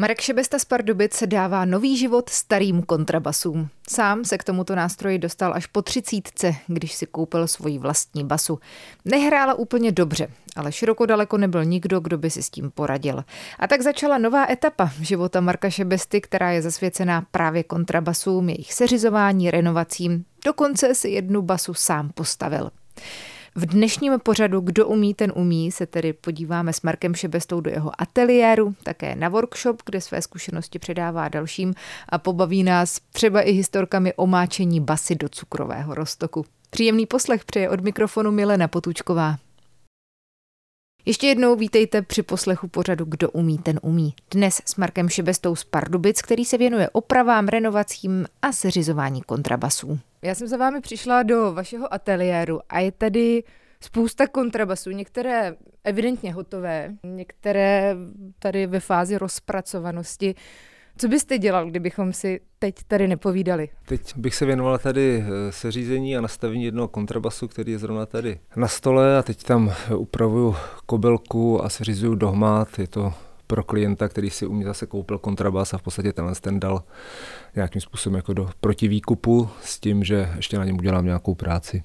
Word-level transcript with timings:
Marek 0.00 0.20
Šebesta 0.20 0.58
z 0.58 0.64
Pardubic 0.64 1.22
dává 1.26 1.64
nový 1.64 1.96
život 1.96 2.30
starým 2.30 2.82
kontrabasům. 2.82 3.68
Sám 3.90 4.24
se 4.24 4.38
k 4.38 4.44
tomuto 4.44 4.74
nástroji 4.74 5.18
dostal 5.18 5.54
až 5.54 5.66
po 5.66 5.82
třicítce, 5.82 6.54
když 6.66 6.94
si 6.94 7.06
koupil 7.06 7.48
svoji 7.48 7.78
vlastní 7.78 8.24
basu. 8.24 8.58
Nehrála 9.04 9.54
úplně 9.54 9.92
dobře, 9.92 10.28
ale 10.56 10.72
široko 10.72 11.06
daleko 11.06 11.38
nebyl 11.38 11.64
nikdo, 11.64 12.00
kdo 12.00 12.18
by 12.18 12.30
si 12.30 12.42
s 12.42 12.50
tím 12.50 12.70
poradil. 12.70 13.24
A 13.58 13.66
tak 13.66 13.82
začala 13.82 14.18
nová 14.18 14.50
etapa 14.50 14.90
života 15.00 15.40
Marka 15.40 15.70
Šebesty, 15.70 16.20
která 16.20 16.50
je 16.50 16.62
zasvěcená 16.62 17.26
právě 17.30 17.62
kontrabasům, 17.62 18.48
jejich 18.48 18.72
seřizování, 18.72 19.50
renovacím. 19.50 20.24
Dokonce 20.44 20.94
si 20.94 21.08
jednu 21.08 21.42
basu 21.42 21.74
sám 21.74 22.10
postavil. 22.14 22.70
V 23.54 23.66
dnešním 23.66 24.12
pořadu 24.22 24.60
Kdo 24.60 24.86
umí, 24.86 25.14
ten 25.14 25.32
umí 25.34 25.72
se 25.72 25.86
tedy 25.86 26.12
podíváme 26.12 26.72
s 26.72 26.82
Markem 26.82 27.14
Šebestou 27.14 27.60
do 27.60 27.70
jeho 27.70 27.92
ateliéru, 27.98 28.74
také 28.82 29.16
na 29.16 29.28
workshop, 29.28 29.82
kde 29.86 30.00
své 30.00 30.22
zkušenosti 30.22 30.78
předává 30.78 31.28
dalším 31.28 31.74
a 32.08 32.18
pobaví 32.18 32.62
nás 32.62 33.00
třeba 33.12 33.42
i 33.42 33.52
historkami 33.52 34.14
omáčení 34.14 34.80
basy 34.80 35.14
do 35.14 35.28
cukrového 35.28 35.94
roztoku. 35.94 36.44
Příjemný 36.70 37.06
poslech 37.06 37.44
přeje 37.44 37.70
od 37.70 37.80
mikrofonu 37.80 38.30
Milena 38.30 38.68
Potůčková. 38.68 39.36
Ještě 41.10 41.26
jednou 41.26 41.56
vítejte 41.56 42.02
při 42.02 42.22
poslechu 42.22 42.68
pořadu 42.68 43.04
Kdo 43.04 43.30
umí, 43.30 43.58
ten 43.58 43.80
umí. 43.82 44.14
Dnes 44.30 44.62
s 44.64 44.76
Markem 44.76 45.08
Šebestou 45.08 45.56
z 45.56 45.64
Pardubic, 45.64 46.22
který 46.22 46.44
se 46.44 46.58
věnuje 46.58 46.90
opravám, 46.90 47.48
renovacím 47.48 48.26
a 48.42 48.52
seřizování 48.52 49.22
kontrabasů. 49.22 49.98
Já 50.22 50.34
jsem 50.34 50.48
za 50.48 50.56
vámi 50.56 50.80
přišla 50.80 51.22
do 51.22 51.52
vašeho 51.52 51.94
ateliéru 51.94 52.60
a 52.68 52.80
je 52.80 52.92
tady 52.92 53.42
spousta 53.80 54.26
kontrabasů, 54.26 54.90
některé 54.90 55.56
evidentně 55.84 56.32
hotové, 56.32 56.94
některé 57.04 57.96
tady 58.38 58.66
ve 58.66 58.80
fázi 58.80 59.18
rozpracovanosti. 59.18 60.34
Co 61.00 61.08
byste 61.08 61.38
dělal, 61.38 61.66
kdybychom 61.66 62.12
si 62.12 62.40
teď 62.58 62.74
tady 62.88 63.08
nepovídali? 63.08 63.68
Teď 63.86 64.16
bych 64.16 64.34
se 64.34 64.46
věnoval 64.46 64.78
tady 64.78 65.24
eh, 65.26 65.52
seřízení 65.52 66.16
a 66.16 66.20
nastavení 66.20 66.64
jednoho 66.64 66.88
kontrabasu, 66.88 67.48
který 67.48 67.72
je 67.72 67.78
zrovna 67.78 68.06
tady 68.06 68.38
na 68.56 68.68
stole 68.68 69.18
a 69.18 69.22
teď 69.22 69.42
tam 69.42 69.72
upravuju 69.96 70.56
kobelku 70.86 71.64
a 71.64 71.68
seřizuju 71.68 72.14
dohmat. 72.14 72.78
Je 72.78 72.86
to 72.86 73.12
pro 73.46 73.64
klienta, 73.64 74.08
který 74.08 74.30
si 74.30 74.46
u 74.46 74.52
mě 74.52 74.66
zase 74.66 74.86
koupil 74.86 75.18
kontrabas 75.18 75.74
a 75.74 75.78
v 75.78 75.82
podstatě 75.82 76.12
tenhle 76.12 76.34
ten 76.34 76.60
dal 76.60 76.82
nějakým 77.56 77.80
způsobem 77.80 78.16
jako 78.16 78.32
do 78.32 78.50
protivýkupu 78.60 79.48
s 79.62 79.80
tím, 79.80 80.04
že 80.04 80.28
ještě 80.36 80.58
na 80.58 80.64
něm 80.64 80.76
udělám 80.78 81.04
nějakou 81.04 81.34
práci. 81.34 81.82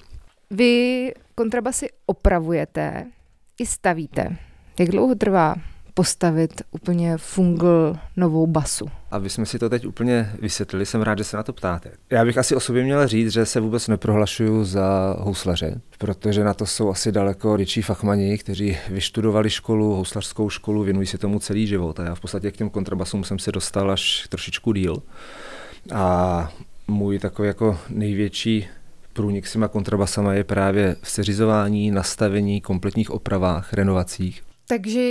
Vy 0.50 1.12
kontrabasy 1.34 1.88
opravujete 2.06 3.06
i 3.58 3.66
stavíte. 3.66 4.36
Jak 4.78 4.88
dlouho 4.88 5.14
trvá 5.14 5.54
postavit 5.96 6.62
úplně 6.70 7.16
fungl 7.16 7.96
novou 8.16 8.46
basu. 8.46 8.86
Aby 9.10 9.30
jsme 9.30 9.46
si 9.46 9.58
to 9.58 9.68
teď 9.68 9.86
úplně 9.86 10.32
vysvětlili, 10.42 10.86
jsem 10.86 11.02
rád, 11.02 11.18
že 11.18 11.24
se 11.24 11.36
na 11.36 11.42
to 11.42 11.52
ptáte. 11.52 11.90
Já 12.10 12.24
bych 12.24 12.38
asi 12.38 12.54
o 12.54 12.60
sobě 12.60 12.84
měl 12.84 13.08
říct, 13.08 13.32
že 13.32 13.46
se 13.46 13.60
vůbec 13.60 13.88
neprohlašuju 13.88 14.64
za 14.64 15.16
houslaře, 15.18 15.80
protože 15.98 16.44
na 16.44 16.54
to 16.54 16.66
jsou 16.66 16.90
asi 16.90 17.12
daleko 17.12 17.56
větší 17.56 17.82
fachmani, 17.82 18.38
kteří 18.38 18.76
vyštudovali 18.88 19.50
školu, 19.50 19.94
houslařskou 19.94 20.50
školu, 20.50 20.82
věnují 20.82 21.06
se 21.06 21.18
tomu 21.18 21.38
celý 21.38 21.66
život. 21.66 22.00
A 22.00 22.04
já 22.04 22.14
v 22.14 22.20
podstatě 22.20 22.50
k 22.50 22.56
těm 22.56 22.70
kontrabasům 22.70 23.24
jsem 23.24 23.38
se 23.38 23.52
dostal 23.52 23.90
až 23.90 24.26
trošičku 24.28 24.72
díl. 24.72 25.02
A 25.94 26.52
můj 26.88 27.18
takový 27.18 27.48
jako 27.48 27.78
největší 27.88 28.66
průnik 29.12 29.46
s 29.46 29.52
těma 29.52 29.68
kontrabasama 29.68 30.34
je 30.34 30.44
právě 30.44 30.96
v 31.02 31.10
seřizování, 31.10 31.90
nastavení, 31.90 32.60
kompletních 32.60 33.10
opravách, 33.10 33.72
renovacích. 33.72 34.45
Takže 34.68 35.10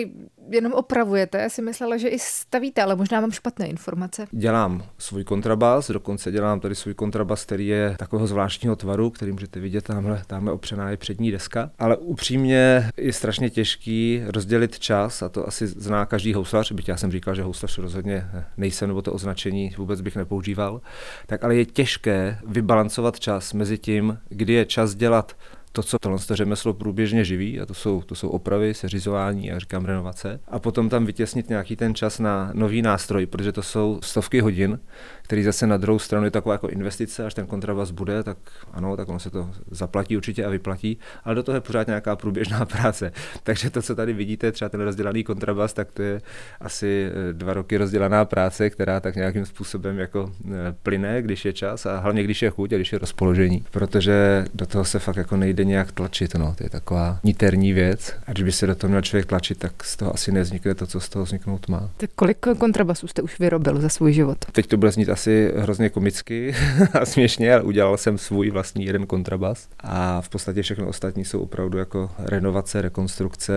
jenom 0.50 0.74
opravujete. 0.74 1.38
Já 1.38 1.50
si 1.50 1.62
myslela, 1.62 1.98
že 1.98 2.08
i 2.08 2.20
stavíte, 2.20 2.82
ale 2.82 2.96
možná 2.96 3.22
mám 3.22 3.32
špatné 3.32 3.68
informace. 3.68 4.28
Dělám 4.32 4.84
svůj 4.98 5.24
kontrabas, 5.24 5.92
dokonce 5.92 6.32
dělám 6.32 6.60
tady 6.60 6.76
svůj 6.76 6.94
kontrabas, 6.94 7.46
který 7.46 7.68
je 7.68 7.96
takového 8.00 8.28
zvláštního 8.28 8.76
tvaru, 8.76 9.10
který 9.10 9.32
můžete 9.32 9.60
vidět, 9.60 9.84
tamhle, 9.84 10.22
tamhle 10.28 10.54
opřená 10.54 10.90
je 10.90 10.98
přední 10.98 11.32
deska. 11.32 11.72
Ale 11.80 11.98
upřímně 11.98 12.90
je 12.98 13.14
strašně 13.14 13.50
těžký 13.50 14.22
rozdělit 14.28 14.80
čas, 14.80 15.22
a 15.22 15.30
to 15.30 15.48
asi 15.48 15.68
zná 15.68 16.06
každý 16.06 16.34
houslař, 16.34 16.72
byť 16.72 16.88
já 16.88 16.98
jsem 16.98 17.12
říkal, 17.12 17.36
že 17.36 17.44
houslař 17.44 17.78
rozhodně 17.78 18.28
nejsem, 18.58 18.88
nebo 18.88 19.02
to 19.02 19.14
označení 19.14 19.76
vůbec 19.78 20.02
bych 20.02 20.16
nepoužíval, 20.16 20.82
tak 21.26 21.44
ale 21.44 21.56
je 21.56 21.66
těžké 21.66 22.40
vybalancovat 22.48 23.20
čas 23.20 23.54
mezi 23.54 23.78
tím, 23.78 24.20
kdy 24.30 24.54
je 24.54 24.66
čas 24.66 24.96
dělat 24.96 25.36
to, 25.76 25.84
co 25.84 26.00
tohle 26.00 26.20
to 26.28 26.36
řemeslo 26.36 26.74
průběžně 26.74 27.26
živí, 27.26 27.60
a 27.60 27.66
to 27.66 27.74
jsou, 27.74 28.02
to 28.02 28.16
jsou 28.16 28.30
opravy, 28.30 28.74
seřizování, 28.74 29.48
jak 29.48 29.60
říkám, 29.60 29.86
renovace. 29.86 30.40
A 30.48 30.60
potom 30.60 30.90
tam 30.90 31.06
vytěsnit 31.06 31.50
nějaký 31.50 31.76
ten 31.76 31.96
čas 31.96 32.20
na 32.20 32.52
nový 32.54 32.82
nástroj, 32.82 33.26
protože 33.26 33.52
to 33.52 33.64
jsou 33.64 34.00
stovky 34.04 34.40
hodin, 34.40 34.80
který 35.22 35.44
zase 35.44 35.68
na 35.68 35.78
druhou 35.78 36.00
stranu 36.00 36.26
je 36.26 36.32
taková 36.32 36.56
jako 36.56 36.68
investice, 36.68 37.26
až 37.26 37.34
ten 37.34 37.46
kontrabas 37.46 37.92
bude, 37.92 38.24
tak 38.24 38.38
ano, 38.74 38.98
tak 38.98 39.10
ono 39.10 39.20
se 39.20 39.30
to 39.30 39.50
zaplatí 39.72 40.18
určitě 40.18 40.46
a 40.46 40.50
vyplatí, 40.50 40.98
ale 41.24 41.36
do 41.36 41.44
toho 41.44 41.56
je 41.56 41.62
pořád 41.62 41.88
nějaká 41.88 42.16
průběžná 42.16 42.66
práce. 42.76 43.12
Takže 43.44 43.70
to, 43.70 43.82
co 43.82 43.96
tady 43.96 44.14
vidíte, 44.14 44.52
třeba 44.52 44.70
ten 44.70 44.82
rozdělaný 44.82 45.24
kontrabas, 45.24 45.74
tak 45.74 45.92
to 45.92 46.02
je 46.02 46.22
asi 46.60 47.10
eh, 47.12 47.34
dva 47.34 47.54
roky 47.54 47.78
rozdělaná 47.78 48.26
práce, 48.26 48.70
která 48.70 49.00
tak 49.00 49.16
nějakým 49.16 49.46
způsobem 49.46 50.00
jako 50.00 50.32
eh, 50.46 50.52
plyne, 50.84 51.22
když 51.22 51.46
je 51.46 51.54
čas 51.54 51.86
a 51.86 52.00
hlavně 52.00 52.24
když 52.24 52.42
je 52.42 52.50
chuť 52.50 52.74
a 52.74 52.76
když 52.76 52.94
je 52.94 53.00
rozpoložení, 53.00 53.66
protože 53.72 54.46
do 54.54 54.66
toho 54.66 54.86
se 54.86 55.00
fakt 55.00 55.18
jako 55.18 55.38
nejde 55.38 55.65
nějak 55.66 55.92
tlačit, 55.92 56.36
no, 56.36 56.56
to 56.58 56.64
je 56.64 56.70
taková 56.70 57.20
niterní 57.24 57.74
věc 57.74 58.14
a 58.28 58.32
když 58.32 58.44
by 58.44 58.52
se 58.52 58.68
do 58.68 58.76
toho 58.76 58.90
měl 58.90 59.02
člověk 59.02 59.26
tlačit, 59.26 59.58
tak 59.58 59.84
z 59.84 59.98
toho 59.98 60.14
asi 60.14 60.32
neznikne 60.32 60.76
to, 60.76 60.88
co 60.88 61.00
z 61.00 61.10
toho 61.10 61.26
vzniknout 61.26 61.68
má. 61.68 61.90
Tak 61.98 62.10
kolik 62.16 62.38
kontrabasů 62.58 63.08
jste 63.08 63.22
už 63.22 63.40
vyrobil 63.40 63.82
za 63.82 63.90
svůj 63.90 64.14
život? 64.14 64.38
Teď 64.52 64.68
to 64.68 64.78
bude 64.78 64.92
znít 64.92 65.10
asi 65.10 65.52
hrozně 65.58 65.90
komicky 65.90 66.56
a 67.02 67.06
směšně, 67.06 67.54
ale 67.54 67.64
udělal 67.64 67.98
jsem 67.98 68.18
svůj 68.18 68.50
vlastní 68.50 68.86
jeden 68.86 69.06
kontrabas 69.06 69.68
a 69.80 70.22
v 70.22 70.30
podstatě 70.30 70.62
všechno 70.62 70.88
ostatní 70.88 71.26
jsou 71.26 71.40
opravdu 71.40 71.78
jako 71.78 72.12
renovace, 72.18 72.82
rekonstrukce, 72.82 73.54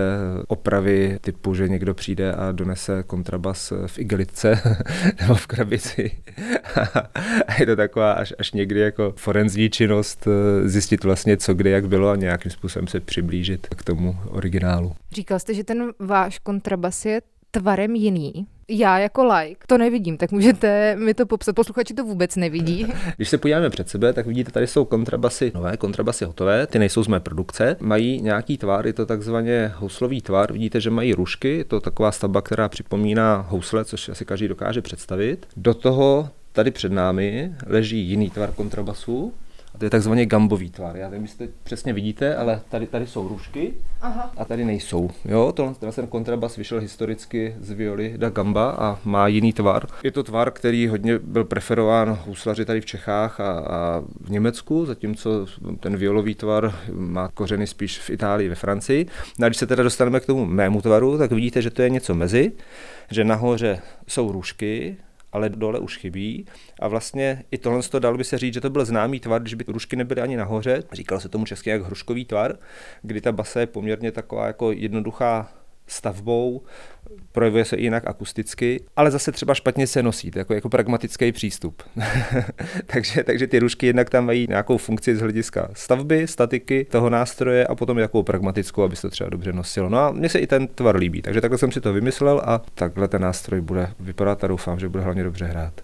opravy 0.49 1.19
typu, 1.21 1.55
že 1.55 1.69
někdo 1.69 1.95
přijde 1.95 2.33
a 2.33 2.53
donese 2.53 3.03
kontrabas 3.03 3.73
v 3.87 3.99
igelitce 3.99 4.61
nebo 5.21 5.35
v 5.35 5.47
krabici. 5.47 6.11
a 7.47 7.61
je 7.61 7.67
to 7.67 7.77
taková 7.77 8.13
až, 8.13 8.35
až 8.39 8.53
někdy 8.53 8.81
jako 8.81 9.13
forenzní 9.17 9.71
činnost 9.71 10.29
eh, 10.29 10.69
zjistit 10.69 11.05
vlastně, 11.05 11.37
co 11.37 11.55
kde, 11.55 11.71
jak 11.71 11.89
bylo 11.89 12.11
a 12.11 12.17
nějakým 12.17 12.51
způsobem 12.51 12.87
se 12.87 13.01
přiblížit 13.01 13.67
k 13.67 13.85
tomu 13.85 14.17
originálu. 14.29 14.93
Říkal 15.13 15.39
jste, 15.39 15.55
že 15.55 15.65
ten 15.65 15.93
váš 15.99 16.39
kontrabas 16.39 17.05
je 17.05 17.21
tvarem 17.51 17.95
jiný. 17.95 18.47
Já 18.71 18.99
jako 18.99 19.25
like 19.25 19.61
to 19.67 19.79
nevidím, 19.79 20.17
tak 20.17 20.33
můžete 20.33 20.97
mi 20.97 21.15
to 21.15 21.27
popsat. 21.27 21.55
Posluchači 21.55 21.95
to 21.95 22.05
vůbec 22.05 22.37
nevidí. 22.37 22.87
Když 23.17 23.29
se 23.29 23.39
podíváme 23.39 23.71
před 23.71 23.89
sebe, 23.89 24.13
tak 24.13 24.27
vidíte, 24.27 24.53
tady 24.53 24.67
jsou 24.67 24.85
kontrabasy 24.85 25.53
nové, 25.55 25.77
kontrabasy 25.77 26.25
hotové, 26.25 26.67
ty 26.67 26.79
nejsou 26.79 27.05
z 27.05 27.09
mé 27.09 27.21
produkce, 27.21 27.77
mají 27.81 28.23
nějaký 28.23 28.59
tvar, 28.59 28.87
je 28.87 28.93
to 28.93 29.07
takzvaně 29.07 29.73
houslový 29.77 30.21
tvar. 30.21 30.53
Vidíte, 30.53 30.81
že 30.81 30.91
mají 30.91 31.15
rušky, 31.15 31.57
je 31.57 31.65
to 31.65 31.81
taková 31.81 32.13
stavba, 32.13 32.43
která 32.43 32.69
připomíná 32.69 33.47
housle, 33.49 33.85
což 33.85 34.09
asi 34.09 34.25
každý 34.25 34.49
dokáže 34.49 34.83
představit. 34.83 35.47
Do 35.57 35.75
toho 35.75 36.31
tady 36.59 36.71
před 36.71 36.93
námi 36.93 37.53
leží 37.67 37.99
jiný 37.99 38.31
tvar 38.31 38.53
kontrabasu, 38.53 39.33
to 39.79 39.85
je 39.85 39.91
takzvaně 39.91 40.27
gambový 40.27 40.71
tvar. 40.71 40.97
Já 40.97 41.09
nevím, 41.09 41.25
jestli 41.25 41.49
přesně 41.63 41.93
vidíte, 41.93 42.37
ale 42.37 42.61
tady, 42.69 42.87
tady 42.87 43.07
jsou 43.07 43.29
růžky 43.29 43.75
Aha. 44.01 44.33
a 44.37 44.45
tady 44.45 44.65
nejsou. 44.65 45.11
Jo, 45.25 45.53
to, 45.53 45.75
ten 45.95 46.07
kontrabas 46.07 46.57
vyšel 46.57 46.81
historicky 46.81 47.55
z 47.61 47.71
violi 47.71 48.15
da 48.17 48.31
gamba 48.31 48.71
a 48.71 48.99
má 49.05 49.29
jiný 49.29 49.53
tvar. 49.53 49.87
Je 50.03 50.11
to 50.11 50.23
tvar, 50.23 50.51
který 50.51 50.89
hodně 50.89 51.19
byl 51.19 51.45
preferován 51.45 52.19
houslaři 52.27 52.65
tady 52.65 52.81
v 52.81 52.87
Čechách 52.87 53.41
a, 53.41 53.59
a 53.59 54.03
v 54.21 54.31
Německu, 54.31 54.87
zatímco 54.87 55.47
ten 55.81 55.97
violový 55.97 56.35
tvar 56.35 56.75
má 56.93 57.29
kořeny 57.29 57.67
spíš 57.67 57.99
v 57.99 58.11
Itálii, 58.11 58.49
ve 58.49 58.55
Francii. 58.55 59.07
No 59.39 59.47
a 59.47 59.49
když 59.49 59.59
se 59.59 59.67
teda 59.67 59.83
dostaneme 59.83 60.21
k 60.21 60.27
tomu 60.27 60.45
mému 60.45 60.83
tvaru, 60.83 61.19
tak 61.19 61.33
vidíte, 61.33 61.63
že 61.63 61.71
to 61.71 61.83
je 61.83 61.91
něco 61.91 62.15
mezi, 62.15 62.53
že 63.11 63.25
nahoře 63.25 63.81
jsou 64.09 64.33
růžky, 64.33 64.97
ale 65.33 65.49
dole 65.49 65.79
už 65.79 65.97
chybí. 65.97 66.47
A 66.81 66.89
vlastně 66.89 67.45
i 67.51 67.59
tohle 67.59 67.83
to 67.83 67.99
dalo 67.99 68.17
by 68.17 68.25
se 68.25 68.39
říct, 68.39 68.55
že 68.55 68.61
to 68.61 68.71
byl 68.71 68.85
známý 68.85 69.21
tvar, 69.21 69.41
když 69.41 69.55
by 69.55 69.65
rušky 69.69 69.97
nebyly 69.97 70.21
ani 70.21 70.37
nahoře. 70.37 70.83
Říkal 70.93 71.21
se 71.21 71.29
tomu 71.29 71.45
česky 71.45 71.71
jak 71.71 71.83
hruškový 71.83 72.25
tvar, 72.25 72.59
kdy 73.03 73.21
ta 73.21 73.33
basa 73.33 73.61
je 73.61 73.67
poměrně 73.67 74.13
taková 74.13 74.47
jako 74.47 74.73
jednoduchá 74.73 75.58
stavbou, 75.89 76.63
projevuje 77.33 77.65
se 77.65 77.77
i 77.77 77.83
jinak 77.83 78.07
akusticky, 78.07 78.85
ale 78.97 79.11
zase 79.11 79.33
třeba 79.33 79.55
špatně 79.55 79.87
se 79.87 80.03
nosí, 80.03 80.31
jako, 80.35 80.55
jako 80.55 80.69
pragmatický 80.69 81.33
přístup. 81.33 81.83
takže, 82.87 83.25
takže 83.25 83.47
ty 83.47 83.59
rušky 83.59 83.87
jednak 83.87 84.11
tam 84.11 84.27
mají 84.27 84.47
nějakou 84.49 84.77
funkci 84.77 85.17
z 85.17 85.21
hlediska 85.21 85.69
stavby, 85.73 86.27
statiky 86.27 86.87
toho 86.91 87.11
nástroje 87.11 87.67
a 87.67 87.75
potom 87.75 87.99
jakou 87.99 88.23
pragmatickou, 88.23 88.83
aby 88.83 88.97
se 88.97 89.03
to 89.03 89.11
třeba 89.11 89.31
dobře 89.31 89.53
nosilo. 89.53 89.89
No 89.89 89.99
a 89.99 90.11
mně 90.11 90.29
se 90.29 90.39
i 90.39 90.47
ten 90.47 90.69
tvar 90.69 90.97
líbí, 90.97 91.23
takže 91.23 91.41
takhle 91.41 91.59
jsem 91.59 91.73
si 91.73 91.81
to 91.81 91.93
vymyslel 91.93 92.43
a 92.45 92.63
takhle 92.75 93.09
ten 93.09 93.23
nástroj 93.23 93.61
bude 93.61 93.93
vypadat 94.01 94.45
a 94.45 94.47
doufám, 94.47 94.79
že 94.79 94.89
bude 94.89 95.05
hlavně 95.05 95.25
dobře 95.25 95.45
hrát. 95.45 95.81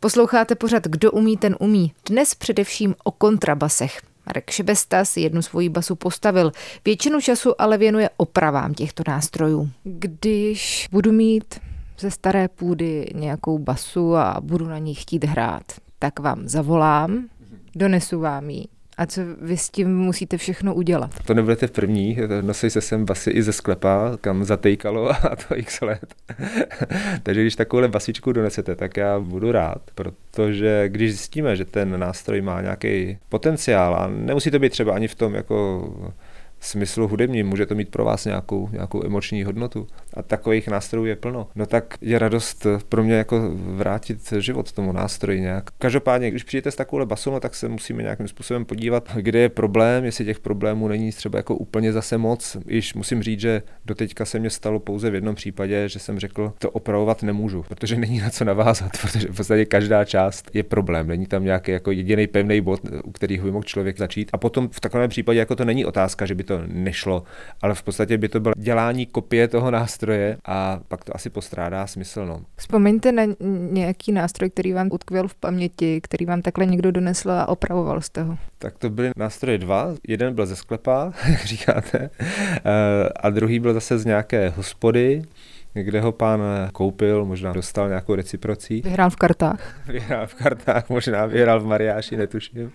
Posloucháte 0.00 0.54
pořad 0.54 0.86
Kdo 0.86 1.10
umí, 1.10 1.36
ten 1.36 1.56
umí. 1.60 1.92
Dnes 2.08 2.34
především 2.34 2.94
o 3.04 3.10
kontrabasech. 3.10 4.00
Marek 4.28 4.50
Šebesta 4.50 5.04
si 5.04 5.20
jednu 5.20 5.42
svoji 5.42 5.68
basu 5.68 5.96
postavil. 5.96 6.52
Většinu 6.84 7.20
času 7.20 7.60
ale 7.60 7.78
věnuje 7.78 8.10
opravám 8.16 8.74
těchto 8.74 9.02
nástrojů. 9.08 9.70
Když 9.84 10.88
budu 10.92 11.12
mít 11.12 11.54
ze 11.98 12.10
staré 12.10 12.48
půdy 12.48 13.10
nějakou 13.14 13.58
basu 13.58 14.16
a 14.16 14.36
budu 14.40 14.66
na 14.68 14.78
ní 14.78 14.94
chtít 14.94 15.24
hrát, 15.24 15.62
tak 15.98 16.20
vám 16.20 16.48
zavolám, 16.48 17.28
donesu 17.76 18.20
vám 18.20 18.50
ji 18.50 18.64
a 18.98 19.06
co 19.06 19.20
vy 19.40 19.56
s 19.56 19.70
tím 19.70 19.96
musíte 19.96 20.36
všechno 20.36 20.74
udělat? 20.74 21.10
To 21.26 21.34
nebudete 21.34 21.68
první, 21.68 22.16
nosí 22.40 22.70
se 22.70 22.80
sem 22.80 23.04
basy 23.04 23.30
i 23.30 23.42
ze 23.42 23.52
sklepa, 23.52 24.16
kam 24.20 24.44
zatejkalo 24.44 25.10
a 25.10 25.36
to 25.48 25.56
x 25.56 25.80
let. 25.80 26.14
Takže 27.22 27.40
když 27.40 27.56
takovouhle 27.56 27.88
basičku 27.88 28.32
donesete, 28.32 28.76
tak 28.76 28.96
já 28.96 29.20
budu 29.20 29.52
rád, 29.52 29.82
protože 29.94 30.84
když 30.88 31.10
zjistíme, 31.10 31.56
že 31.56 31.64
ten 31.64 32.00
nástroj 32.00 32.40
má 32.40 32.60
nějaký 32.60 33.18
potenciál 33.28 33.94
a 33.94 34.06
nemusí 34.06 34.50
to 34.50 34.58
být 34.58 34.70
třeba 34.70 34.94
ani 34.94 35.08
v 35.08 35.14
tom 35.14 35.34
jako 35.34 35.88
smyslu 36.60 37.08
hudebním, 37.08 37.46
může 37.46 37.66
to 37.66 37.74
mít 37.74 37.88
pro 37.88 38.04
vás 38.04 38.24
nějakou, 38.24 38.68
nějakou 38.72 39.04
emoční 39.04 39.44
hodnotu. 39.44 39.86
A 40.14 40.22
takových 40.22 40.68
nástrojů 40.68 41.06
je 41.06 41.16
plno. 41.16 41.48
No 41.54 41.66
tak 41.66 41.94
je 42.00 42.18
radost 42.18 42.66
pro 42.88 43.04
mě 43.04 43.14
jako 43.14 43.50
vrátit 43.54 44.32
život 44.38 44.72
tomu 44.72 44.92
nástroji 44.92 45.40
nějak. 45.40 45.70
Každopádně, 45.78 46.30
když 46.30 46.42
přijdete 46.42 46.70
s 46.70 46.76
takovou 46.76 47.06
basou, 47.06 47.30
no, 47.30 47.40
tak 47.40 47.54
se 47.54 47.68
musíme 47.68 48.02
nějakým 48.02 48.28
způsobem 48.28 48.64
podívat, 48.64 49.08
kde 49.14 49.38
je 49.38 49.48
problém, 49.48 50.04
jestli 50.04 50.24
těch 50.24 50.40
problémů 50.40 50.88
není 50.88 51.12
třeba 51.12 51.38
jako 51.38 51.54
úplně 51.54 51.92
zase 51.92 52.18
moc. 52.18 52.56
Iž 52.68 52.94
musím 52.94 53.22
říct, 53.22 53.40
že 53.40 53.62
doteďka 53.84 54.24
se 54.24 54.38
mě 54.38 54.50
stalo 54.50 54.80
pouze 54.80 55.10
v 55.10 55.14
jednom 55.14 55.34
případě, 55.34 55.88
že 55.88 55.98
jsem 55.98 56.18
řekl, 56.18 56.52
to 56.58 56.70
opravovat 56.70 57.22
nemůžu, 57.22 57.64
protože 57.68 57.96
není 57.96 58.18
na 58.18 58.30
co 58.30 58.44
navázat, 58.44 58.90
protože 59.02 59.28
v 59.28 59.36
podstatě 59.36 59.64
každá 59.64 60.04
část 60.04 60.50
je 60.54 60.62
problém. 60.62 61.06
Není 61.06 61.26
tam 61.26 61.44
nějaký 61.44 61.70
jako 61.70 61.90
jediný 61.90 62.26
pevný 62.26 62.60
bod, 62.60 62.80
u 63.04 63.12
kterého 63.12 63.44
by 63.44 63.50
mohl 63.50 63.62
člověk 63.62 63.98
začít. 63.98 64.30
A 64.32 64.38
potom 64.38 64.68
v 64.72 64.80
takovém 64.80 65.10
případě 65.10 65.38
jako 65.38 65.56
to 65.56 65.64
není 65.64 65.84
otázka, 65.84 66.26
že 66.26 66.34
by 66.34 66.44
to 66.48 66.62
nešlo, 66.66 67.22
ale 67.62 67.74
v 67.74 67.82
podstatě 67.82 68.18
by 68.18 68.28
to 68.28 68.40
bylo 68.40 68.54
dělání 68.56 69.06
kopie 69.06 69.48
toho 69.48 69.70
nástroje 69.70 70.36
a 70.44 70.80
pak 70.88 71.04
to 71.04 71.16
asi 71.16 71.30
postrádá 71.30 71.86
smysl. 71.86 72.26
No. 72.26 72.40
Vzpomeňte 72.56 73.12
na 73.12 73.22
nějaký 73.70 74.12
nástroj, 74.12 74.50
který 74.50 74.72
vám 74.72 74.88
utkvěl 74.92 75.28
v 75.28 75.34
paměti, 75.34 76.00
který 76.00 76.26
vám 76.26 76.42
takhle 76.42 76.66
někdo 76.66 76.92
donesl 76.92 77.30
a 77.30 77.48
opravoval 77.48 78.00
z 78.00 78.10
toho. 78.10 78.38
Tak 78.58 78.78
to 78.78 78.90
byly 78.90 79.10
nástroje 79.16 79.58
dva. 79.58 79.94
Jeden 80.08 80.34
byl 80.34 80.46
ze 80.46 80.56
sklepa, 80.56 81.12
jak 81.30 81.44
říkáte, 81.44 82.10
eh, 82.20 83.08
a 83.20 83.30
druhý 83.30 83.60
byl 83.60 83.74
zase 83.74 83.98
z 83.98 84.04
nějaké 84.04 84.48
hospody 84.48 85.22
kde 85.82 86.00
ho 86.00 86.12
pán 86.12 86.40
koupil, 86.72 87.24
možná 87.24 87.52
dostal 87.52 87.88
nějakou 87.88 88.14
reciprocí. 88.14 88.80
Vyhrál 88.80 89.10
v 89.10 89.16
kartách. 89.16 89.80
Vyhrál 89.86 90.26
v 90.26 90.34
kartách, 90.34 90.88
možná 90.88 91.26
vyhrál 91.26 91.60
v 91.60 91.66
Mariáši, 91.66 92.16
netuším. 92.16 92.72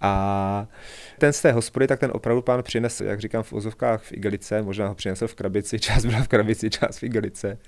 A 0.00 0.66
ten 1.18 1.32
z 1.32 1.42
té 1.42 1.52
hospody, 1.52 1.86
tak 1.86 2.00
ten 2.00 2.10
opravdu 2.14 2.42
pán 2.42 2.62
přinesl, 2.62 3.04
jak 3.04 3.20
říkám 3.20 3.42
v 3.42 3.52
ozovkách 3.52 4.02
v 4.02 4.12
igelice, 4.12 4.62
možná 4.62 4.88
ho 4.88 4.94
přinesl 4.94 5.26
v 5.26 5.34
krabici, 5.34 5.80
část 5.80 6.04
byla 6.04 6.22
v 6.22 6.28
krabici, 6.28 6.70
část 6.70 6.98
v 6.98 7.02
igelice. 7.02 7.58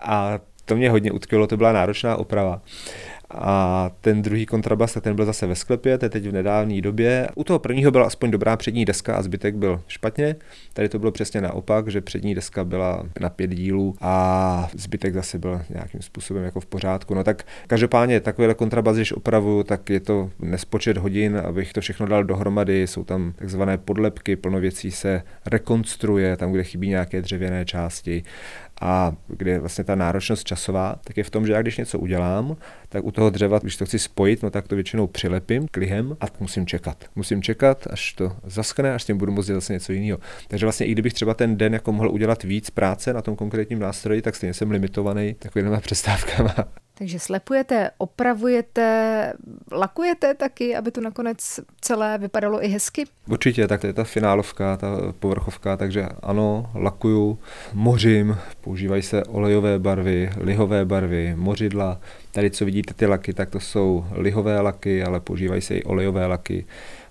A 0.00 0.38
to 0.64 0.76
mě 0.76 0.90
hodně 0.90 1.12
utkvělo, 1.12 1.46
to 1.46 1.56
byla 1.56 1.72
náročná 1.72 2.16
oprava. 2.16 2.62
A 3.30 3.90
ten 4.00 4.22
druhý 4.22 4.46
kontrabas, 4.46 4.98
ten 5.00 5.16
byl 5.16 5.24
zase 5.24 5.46
ve 5.46 5.54
sklepě, 5.54 5.98
to 5.98 6.04
je 6.04 6.08
teď 6.08 6.26
v 6.26 6.32
nedávné 6.32 6.80
době. 6.80 7.28
U 7.34 7.44
toho 7.44 7.58
prvního 7.58 7.90
byla 7.90 8.06
aspoň 8.06 8.30
dobrá 8.30 8.56
přední 8.56 8.84
deska 8.84 9.16
a 9.16 9.22
zbytek 9.22 9.56
byl 9.56 9.80
špatně. 9.88 10.36
Tady 10.72 10.88
to 10.88 10.98
bylo 10.98 11.12
přesně 11.12 11.40
naopak, 11.40 11.88
že 11.88 12.00
přední 12.00 12.34
deska 12.34 12.64
byla 12.64 13.02
na 13.20 13.30
pět 13.30 13.50
dílů 13.50 13.96
a 14.00 14.70
zbytek 14.76 15.14
zase 15.14 15.38
byl 15.38 15.60
nějakým 15.70 16.02
způsobem 16.02 16.44
jako 16.44 16.60
v 16.60 16.66
pořádku. 16.66 17.14
No 17.14 17.24
tak 17.24 17.42
každopádně 17.66 18.20
takovýhle 18.20 18.54
kontrabas, 18.54 18.96
když 18.96 19.12
opravuju, 19.12 19.62
tak 19.62 19.90
je 19.90 20.00
to 20.00 20.30
nespočet 20.38 20.98
hodin, 20.98 21.42
abych 21.44 21.72
to 21.72 21.80
všechno 21.80 22.06
dal 22.06 22.24
dohromady. 22.24 22.86
Jsou 22.86 23.04
tam 23.04 23.32
takzvané 23.36 23.78
podlepky, 23.78 24.36
plno 24.36 24.60
věcí 24.60 24.90
se 24.90 25.22
rekonstruuje, 25.46 26.36
tam, 26.36 26.52
kde 26.52 26.64
chybí 26.64 26.88
nějaké 26.88 27.22
dřevěné 27.22 27.64
části 27.64 28.22
a 28.80 29.12
kde 29.28 29.50
je 29.50 29.58
vlastně 29.58 29.84
ta 29.84 29.94
náročnost 29.94 30.44
časová, 30.44 30.96
tak 31.04 31.16
je 31.16 31.24
v 31.24 31.30
tom, 31.30 31.46
že 31.46 31.52
já 31.52 31.62
když 31.62 31.76
něco 31.76 31.98
udělám, 31.98 32.56
tak 32.88 33.04
u 33.04 33.10
toho 33.10 33.30
dřeva, 33.30 33.58
když 33.58 33.76
to 33.76 33.86
chci 33.86 33.98
spojit, 33.98 34.42
no 34.42 34.50
tak 34.50 34.68
to 34.68 34.74
většinou 34.74 35.06
přilepím 35.06 35.68
klihem 35.68 36.16
a 36.20 36.24
musím 36.40 36.66
čekat. 36.66 37.04
Musím 37.16 37.42
čekat, 37.42 37.86
až 37.90 38.12
to 38.12 38.36
zaskne, 38.44 38.94
až 38.94 39.02
s 39.02 39.06
tím 39.06 39.18
budu 39.18 39.32
moct 39.32 39.46
dělat 39.46 39.68
něco 39.68 39.92
jiného. 39.92 40.18
Takže 40.48 40.66
vlastně 40.66 40.86
i 40.86 40.92
kdybych 40.92 41.12
třeba 41.12 41.34
ten 41.34 41.56
den 41.56 41.74
jako 41.74 41.92
mohl 41.92 42.10
udělat 42.10 42.42
víc 42.42 42.70
práce 42.70 43.12
na 43.12 43.22
tom 43.22 43.36
konkrétním 43.36 43.78
nástroji, 43.78 44.22
tak 44.22 44.36
stejně 44.36 44.54
jsem 44.54 44.70
limitovaný 44.70 45.34
takovými 45.34 45.76
přestávkama. 45.80 46.54
Takže 46.98 47.18
slepujete, 47.18 47.90
opravujete, 47.98 49.32
lakujete 49.72 50.34
taky, 50.34 50.76
aby 50.76 50.90
to 50.90 51.00
nakonec 51.00 51.60
celé 51.80 52.18
vypadalo 52.18 52.64
i 52.64 52.68
hezky? 52.68 53.04
Určitě, 53.28 53.68
tak 53.68 53.80
to 53.80 53.86
je 53.86 53.92
ta 53.92 54.04
finálovka, 54.04 54.76
ta 54.76 54.88
povrchovka, 55.18 55.76
takže 55.76 56.08
ano, 56.22 56.70
lakuju, 56.74 57.38
mořím, 57.72 58.36
používají 58.60 59.02
se 59.02 59.24
olejové 59.24 59.78
barvy, 59.78 60.30
lihové 60.40 60.84
barvy, 60.84 61.34
mořidla. 61.36 62.00
Tady, 62.32 62.50
co 62.50 62.64
vidíte 62.64 62.94
ty 62.94 63.06
laky, 63.06 63.32
tak 63.32 63.50
to 63.50 63.60
jsou 63.60 64.04
lihové 64.12 64.60
laky, 64.60 65.02
ale 65.02 65.20
používají 65.20 65.62
se 65.62 65.76
i 65.76 65.84
olejové 65.84 66.26
laky 66.26 66.66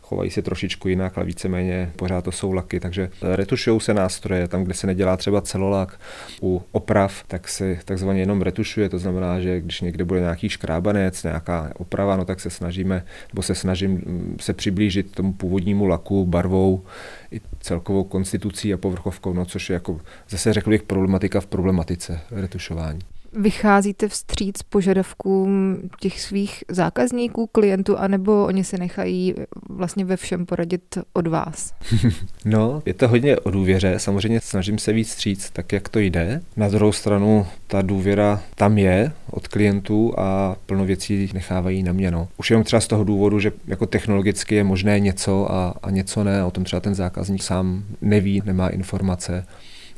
chovají 0.08 0.32
se 0.32 0.42
trošičku 0.42 0.88
jinak, 0.88 1.18
ale 1.18 1.26
víceméně 1.26 1.92
pořád 1.96 2.24
to 2.24 2.32
jsou 2.32 2.52
laky, 2.52 2.80
takže 2.80 3.10
retušují 3.22 3.80
se 3.80 3.94
nástroje, 3.94 4.48
tam, 4.48 4.64
kde 4.64 4.74
se 4.74 4.88
nedělá 4.88 5.18
třeba 5.18 5.42
celolak 5.42 6.00
u 6.42 6.62
oprav, 6.72 7.24
tak 7.28 7.48
se 7.48 7.80
takzvaně 7.86 8.20
jenom 8.20 8.42
retušuje, 8.42 8.90
to 8.90 9.00
znamená, 9.00 9.40
že 9.40 9.62
když 9.62 9.82
někde 9.82 10.04
bude 10.06 10.20
nějaký 10.20 10.50
škrábanec, 10.50 11.24
nějaká 11.24 11.72
oprava, 11.78 12.16
no 12.16 12.26
tak 12.26 12.40
se 12.40 12.50
snažíme, 12.50 13.04
nebo 13.34 13.42
se 13.42 13.56
snažím 13.56 13.92
mm, 13.92 14.38
se 14.40 14.54
přiblížit 14.54 15.12
tomu 15.12 15.34
původnímu 15.34 15.86
laku 15.86 16.26
barvou 16.26 16.84
i 17.32 17.42
celkovou 17.60 18.04
konstitucí 18.04 18.74
a 18.74 18.78
povrchovkou, 18.78 19.34
no 19.34 19.46
což 19.46 19.70
je 19.70 19.74
jako 19.74 20.00
zase 20.30 20.54
řekl 20.54 20.70
bych 20.70 20.84
problematika 20.84 21.42
v 21.42 21.46
problematice 21.46 22.20
retušování 22.32 23.00
vycházíte 23.38 24.08
vstříc 24.08 24.64
požadavkům 24.64 25.78
těch 26.00 26.22
svých 26.22 26.64
zákazníků, 26.70 27.48
klientů, 27.48 27.98
anebo 27.98 28.46
oni 28.46 28.64
se 28.64 28.78
nechají 28.78 29.36
vlastně 29.70 30.06
ve 30.06 30.18
všem 30.18 30.46
poradit 30.46 30.98
od 31.14 31.28
vás? 31.28 31.74
No, 32.46 32.82
je 32.86 32.94
to 32.94 33.08
hodně 33.08 33.38
o 33.38 33.52
důvěře. 33.52 33.94
Samozřejmě 33.98 34.42
snažím 34.42 34.78
se 34.78 34.94
víc 34.94 35.10
vstříc 35.10 35.50
tak, 35.54 35.72
jak 35.72 35.90
to 35.90 36.00
jde. 36.00 36.42
Na 36.58 36.70
druhou 36.70 36.92
stranu 36.92 37.46
ta 37.68 37.82
důvěra 37.82 38.42
tam 38.56 38.78
je 38.78 39.12
od 39.32 39.48
klientů 39.48 40.20
a 40.20 40.56
plno 40.66 40.86
věcí 40.86 41.30
nechávají 41.34 41.84
na 41.84 41.94
mě. 41.94 42.12
No. 42.12 42.28
Už 42.38 42.50
jenom 42.50 42.64
třeba 42.64 42.80
z 42.80 42.88
toho 42.88 43.04
důvodu, 43.04 43.40
že 43.40 43.52
jako 43.68 43.86
technologicky 43.86 44.56
je 44.56 44.64
možné 44.64 45.00
něco 45.00 45.52
a, 45.52 45.74
a 45.84 45.90
něco 45.90 46.24
ne. 46.24 46.44
O 46.44 46.52
tom 46.52 46.64
třeba 46.64 46.80
ten 46.80 46.96
zákazník 46.96 47.44
sám 47.44 47.84
neví, 48.02 48.42
nemá 48.46 48.70
informace 48.70 49.46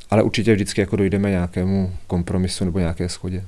ale 0.10 0.24
určitě 0.24 0.54
vždycky 0.54 0.82
jako 0.82 0.96
dojdeme 0.96 1.30
nějakému 1.30 1.94
kompromisu 2.08 2.66
nebo 2.66 2.80
nějaké 2.80 3.10
schodě. 3.10 3.46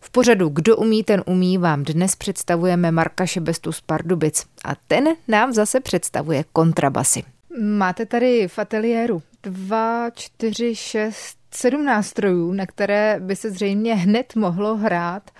V 0.00 0.10
pořadu 0.10 0.48
Kdo 0.48 0.76
umí, 0.76 1.04
ten 1.04 1.22
umí 1.26 1.58
vám 1.58 1.84
dnes 1.84 2.16
představujeme 2.16 2.90
Marka 2.90 3.26
Šebestu 3.26 3.72
z 3.72 3.80
Pardubic 3.80 4.46
a 4.64 4.74
ten 4.88 5.08
nám 5.28 5.52
zase 5.52 5.80
představuje 5.80 6.44
kontrabasy. 6.52 7.24
Máte 7.60 8.06
tady 8.06 8.48
v 8.48 8.58
ateliéru 8.58 9.22
dva, 9.42 10.10
čtyři, 10.10 10.74
šest, 10.74 11.38
sedm 11.54 11.84
nástrojů, 11.84 12.52
na 12.52 12.66
které 12.66 13.20
by 13.20 13.36
se 13.36 13.50
zřejmě 13.50 13.94
hned 13.94 14.36
mohlo 14.36 14.76
hrát. 14.76 15.30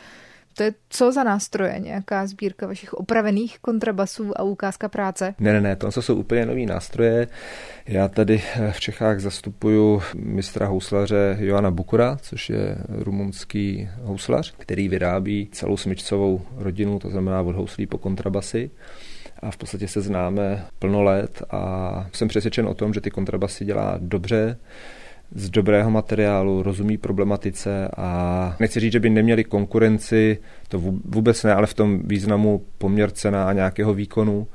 To 0.59 0.65
je 0.65 0.75
co 0.89 1.13
za 1.13 1.25
nástroje? 1.25 1.79
Nějaká 1.79 2.27
sbírka 2.27 2.67
vašich 2.67 2.95
opravených 2.95 3.59
kontrabasů 3.59 4.41
a 4.41 4.43
ukázka 4.43 4.89
práce? 4.89 5.35
Ne, 5.39 5.53
ne, 5.53 5.61
ne, 5.61 5.77
to 5.77 6.03
jsou 6.03 6.15
úplně 6.15 6.47
nové 6.47 6.61
nástroje. 6.61 7.29
Já 7.87 8.09
tady 8.09 8.43
v 8.71 8.81
Čechách 8.81 9.21
zastupuju 9.21 10.03
mistra 10.15 10.67
houslaře 10.67 11.37
Joana 11.41 11.71
Bukura, 11.71 12.17
což 12.23 12.51
je 12.51 12.77
rumunský 12.89 13.89
houslař, 14.03 14.55
který 14.59 14.89
vyrábí 14.89 15.49
celou 15.53 15.77
smyčcovou 15.77 16.43
rodinu, 16.57 16.99
to 16.99 17.11
znamená 17.11 17.41
od 17.41 17.57
houslí 17.57 17.87
po 17.87 17.99
kontrabasy 17.99 18.71
a 19.43 19.51
v 19.51 19.57
podstatě 19.57 19.89
se 19.89 20.01
známe 20.01 20.67
plno 20.79 21.03
let 21.03 21.43
a 21.51 22.07
jsem 22.13 22.29
přesvědčen 22.29 22.67
o 22.67 22.75
tom, 22.75 22.95
že 22.95 23.01
ty 23.01 23.11
kontrabasy 23.11 23.65
dělá 23.65 23.95
dobře, 23.99 24.57
z 25.35 25.51
dobrého 25.51 25.91
materiálu, 25.91 26.63
rozumí 26.63 26.99
problematice 26.99 27.89
a 27.97 28.57
nechci 28.61 28.81
říct, 28.81 28.93
že 28.93 29.01
by 29.01 29.11
neměli 29.11 29.45
konkurenci, 29.45 30.39
to 30.69 30.79
vůbec 31.05 31.45
ne, 31.45 31.55
ale 31.55 31.67
v 31.67 31.75
tom 31.75 32.01
významu 32.05 32.63
poměr 32.79 33.11
cena 33.11 33.49
a 33.49 33.53
nějakého 33.53 33.95
výkonu 33.95 34.47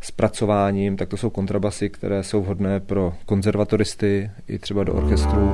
zpracováním, 0.00 0.96
tak 0.96 1.08
to 1.08 1.16
jsou 1.16 1.30
kontrabasy, 1.30 1.90
které 1.90 2.22
jsou 2.22 2.42
vhodné 2.42 2.80
pro 2.80 3.14
konzervatoristy 3.26 4.30
i 4.48 4.58
třeba 4.58 4.84
do 4.84 4.94
orchestru. 4.94 5.52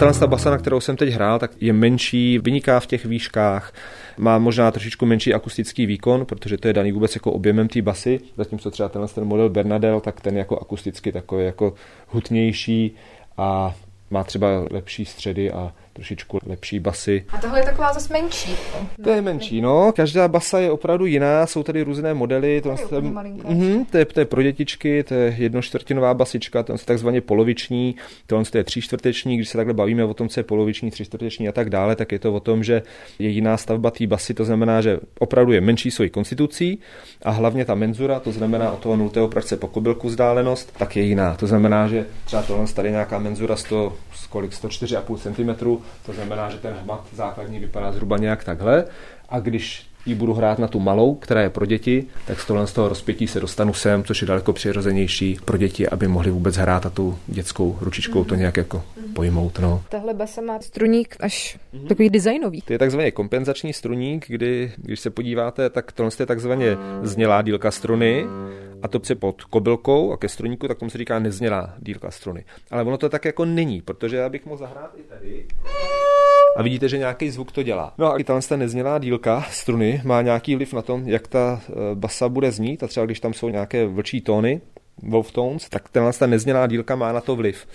Ta 0.00 0.26
basa, 0.26 0.50
na 0.50 0.58
kterou 0.58 0.80
jsem 0.80 0.96
teď 0.96 1.10
hrál, 1.10 1.38
tak 1.38 1.50
je 1.60 1.72
menší, 1.72 2.38
vyniká 2.38 2.80
v 2.80 2.86
těch 2.86 3.04
výškách, 3.04 3.72
má 4.18 4.38
možná 4.38 4.70
trošičku 4.70 5.06
menší 5.06 5.34
akustický 5.34 5.86
výkon, 5.86 6.26
protože 6.26 6.58
to 6.58 6.68
je 6.68 6.74
daný 6.74 6.92
vůbec 6.92 7.14
jako 7.14 7.32
objemem 7.32 7.68
té 7.68 7.82
basy, 7.82 8.20
zatímco 8.36 8.70
třeba 8.70 8.88
tenhle 8.88 9.08
ten 9.08 9.24
model 9.24 9.48
Bernadel, 9.48 10.00
tak 10.00 10.20
ten 10.20 10.36
jako 10.36 10.58
akusticky 10.58 11.12
takový 11.12 11.44
jako 11.44 11.74
hutnější 12.06 12.94
a 13.36 13.74
má 14.10 14.24
třeba 14.24 14.48
lepší 14.70 15.04
středy 15.04 15.50
a 15.50 15.72
trošičku 15.92 16.38
lepší 16.46 16.78
basy. 16.78 17.24
A 17.28 17.38
tohle 17.38 17.60
je 17.60 17.64
taková 17.64 17.92
zase 17.92 18.12
menší. 18.12 18.54
To 19.04 19.10
je 19.10 19.22
menší, 19.22 19.60
no. 19.60 19.92
Každá 19.92 20.28
basa 20.28 20.58
je 20.58 20.70
opravdu 20.70 21.06
jiná, 21.06 21.46
jsou 21.46 21.62
tady 21.62 21.82
různé 21.82 22.14
modely. 22.14 22.60
To, 22.60 22.76
to, 22.88 22.94
je, 22.94 23.00
mm, 23.00 23.84
to, 23.84 23.98
je, 23.98 24.04
to 24.04 24.20
je 24.20 24.26
pro 24.26 24.42
dětičky, 24.42 25.04
to 25.04 25.14
je 25.14 25.34
jednočtvrtinová 25.38 26.14
basička, 26.14 26.62
to 26.62 26.72
je 26.72 26.78
takzvaně 26.84 27.20
poloviční, 27.20 27.94
to 28.26 28.42
je 28.54 28.64
tři 28.64 28.82
čtvrteční, 28.82 29.36
když 29.36 29.48
se 29.48 29.56
takhle 29.58 29.74
bavíme 29.74 30.04
o 30.04 30.14
tom, 30.14 30.28
co 30.28 30.40
je 30.40 30.44
poloviční, 30.44 30.90
tři 30.90 31.04
čtvrteční 31.04 31.48
a 31.48 31.52
tak 31.52 31.70
dále, 31.70 31.96
tak 31.96 32.12
je 32.12 32.18
to 32.18 32.34
o 32.34 32.40
tom, 32.40 32.64
že 32.64 32.82
je 33.18 33.28
jiná 33.28 33.56
stavba 33.56 33.90
té 33.90 34.06
basy, 34.06 34.34
to 34.34 34.44
znamená, 34.44 34.80
že 34.80 34.98
opravdu 35.18 35.52
je 35.52 35.60
menší 35.60 35.90
svojí 35.90 36.10
konstitucí 36.10 36.78
a 37.22 37.30
hlavně 37.30 37.64
ta 37.64 37.74
menzura, 37.74 38.20
to 38.20 38.32
znamená 38.32 38.72
od 38.72 38.78
toho 38.78 38.96
nultého 38.96 39.28
pražce 39.28 39.56
po 39.56 39.68
kobylku 39.68 40.08
vzdálenost, 40.08 40.72
tak 40.78 40.96
je 40.96 41.02
jiná. 41.02 41.34
To 41.34 41.46
znamená, 41.46 41.88
že 41.88 42.06
třeba 42.24 42.42
tohle 42.42 42.66
tady 42.66 42.90
nějaká 42.90 43.18
menzura 43.18 43.56
100, 43.56 43.96
kolik 44.30 44.52
104,5 44.52 45.16
cm, 45.18 45.79
to 46.06 46.12
znamená, 46.12 46.50
že 46.50 46.58
ten 46.58 46.74
hmat 46.74 47.04
základní 47.12 47.58
vypadá 47.58 47.92
zhruba 47.92 48.16
nějak 48.18 48.44
takhle. 48.44 48.84
A 49.28 49.40
když 49.40 49.89
ji 50.06 50.14
budu 50.14 50.34
hrát 50.34 50.58
na 50.58 50.68
tu 50.68 50.80
malou, 50.80 51.14
která 51.14 51.42
je 51.42 51.50
pro 51.50 51.66
děti, 51.66 52.06
tak 52.26 52.40
z 52.40 52.46
tohle 52.46 52.66
z 52.66 52.72
toho 52.72 52.88
rozpětí 52.88 53.26
se 53.26 53.40
dostanu 53.40 53.74
sem, 53.74 54.04
což 54.04 54.20
je 54.22 54.28
daleko 54.28 54.52
přirozenější 54.52 55.38
pro 55.44 55.56
děti, 55.56 55.88
aby 55.88 56.08
mohli 56.08 56.30
vůbec 56.30 56.56
hrát 56.56 56.86
a 56.86 56.90
tu 56.90 57.18
dětskou 57.26 57.78
ručičkou 57.80 58.24
to 58.24 58.34
nějak 58.34 58.56
jako 58.56 58.82
pojmout. 59.14 59.58
No. 59.58 59.82
Tahle 59.88 60.14
basa 60.14 60.40
má 60.40 60.60
struník 60.60 61.16
až 61.20 61.58
mm-hmm. 61.74 61.88
takový 61.88 62.10
designový. 62.10 62.62
To 62.62 62.72
je 62.72 62.78
takzvaný 62.78 63.12
kompenzační 63.12 63.72
struník, 63.72 64.24
kdy, 64.28 64.72
když 64.76 65.00
se 65.00 65.10
podíváte, 65.10 65.70
tak 65.70 65.92
tohle 65.92 66.10
je 66.20 66.26
takzvaně 66.26 66.76
znělá 67.02 67.42
dílka 67.42 67.70
struny 67.70 68.24
a 68.82 68.88
to 68.88 69.00
se 69.02 69.14
pod 69.14 69.44
kobylkou 69.44 70.12
a 70.12 70.16
ke 70.16 70.28
struníku, 70.28 70.68
tak 70.68 70.78
tomu 70.78 70.90
se 70.90 70.98
říká 70.98 71.18
neznělá 71.18 71.74
dílka 71.78 72.10
struny. 72.10 72.44
Ale 72.70 72.82
ono 72.82 72.98
to 72.98 73.08
tak 73.08 73.24
jako 73.24 73.44
není, 73.44 73.82
protože 73.82 74.16
já 74.16 74.28
bych 74.28 74.46
mohl 74.46 74.56
zahrát 74.56 74.94
i 74.96 75.02
tady 75.02 75.46
a 76.56 76.62
vidíte, 76.62 76.88
že 76.88 76.98
nějaký 76.98 77.30
zvuk 77.30 77.52
to 77.52 77.62
dělá. 77.62 77.94
No 77.98 78.12
a 78.12 78.18
i 78.18 78.24
ta 78.24 78.40
neznělá 78.56 78.98
dílka 78.98 79.46
struny 79.50 80.02
má 80.04 80.22
nějaký 80.22 80.56
vliv 80.56 80.72
na 80.72 80.82
tom, 80.82 81.08
jak 81.08 81.28
ta 81.28 81.60
eh, 81.68 81.74
basa 81.94 82.28
bude 82.28 82.52
znít 82.52 82.82
a 82.82 82.86
třeba 82.86 83.06
když 83.06 83.20
tam 83.20 83.34
jsou 83.34 83.48
nějaké 83.48 83.86
vlčí 83.86 84.20
tóny, 84.20 84.60
wolf 85.02 85.32
tones, 85.32 85.68
tak 85.68 85.88
tenhle 85.88 86.12
ta 86.12 86.26
neznělá 86.26 86.66
dílka 86.66 86.96
má 86.96 87.12
na 87.12 87.20
to 87.20 87.36
vliv. 87.36 87.66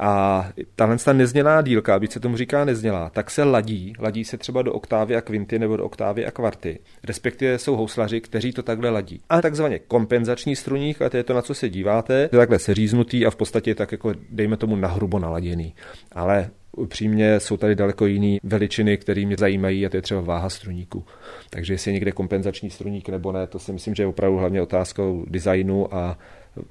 A 0.00 0.48
tahle 0.76 0.96
ta 0.98 1.12
neznělá 1.12 1.62
dílka, 1.62 1.98
byť 1.98 2.12
se 2.12 2.20
tomu 2.20 2.36
říká 2.36 2.64
neznělá, 2.64 3.10
tak 3.10 3.30
se 3.30 3.44
ladí. 3.44 3.92
Ladí 3.98 4.24
se 4.24 4.38
třeba 4.38 4.62
do 4.62 4.72
oktávy 4.72 5.16
a 5.16 5.20
kvinty 5.20 5.58
nebo 5.58 5.76
do 5.76 5.84
oktávy 5.84 6.26
a 6.26 6.30
kvarty. 6.30 6.78
Respektive 7.04 7.58
jsou 7.58 7.76
houslaři, 7.76 8.20
kteří 8.20 8.52
to 8.52 8.62
takhle 8.62 8.90
ladí. 8.90 9.20
A 9.28 9.42
takzvaně 9.42 9.78
kompenzační 9.78 10.56
struník, 10.56 11.02
a 11.02 11.08
to 11.08 11.16
je 11.16 11.24
to, 11.24 11.34
na 11.34 11.42
co 11.42 11.54
se 11.54 11.68
díváte, 11.68 12.20
je 12.20 12.28
takhle 12.28 12.58
seříznutý 12.58 13.26
a 13.26 13.30
v 13.30 13.36
podstatě 13.36 13.70
je 13.70 13.74
tak 13.74 13.92
jako, 13.92 14.12
dejme 14.30 14.56
tomu, 14.56 14.76
nahrubo 14.76 15.18
naladěný. 15.18 15.74
Ale 16.12 16.50
upřímně 16.78 17.40
jsou 17.40 17.56
tady 17.56 17.74
daleko 17.74 18.06
jiné 18.06 18.38
veličiny, 18.42 18.96
které 18.96 19.26
mě 19.26 19.36
zajímají 19.38 19.86
a 19.86 19.88
to 19.88 19.96
je 19.96 20.02
třeba 20.02 20.20
váha 20.20 20.50
struníku. 20.50 21.04
Takže 21.50 21.74
jestli 21.74 21.90
je 21.90 21.92
někde 21.92 22.12
kompenzační 22.12 22.70
struník 22.70 23.08
nebo 23.08 23.32
ne, 23.32 23.46
to 23.46 23.58
si 23.58 23.72
myslím, 23.72 23.94
že 23.94 24.02
je 24.02 24.06
opravdu 24.06 24.38
hlavně 24.38 24.62
otázkou 24.62 25.24
designu 25.28 25.94
a 25.94 26.18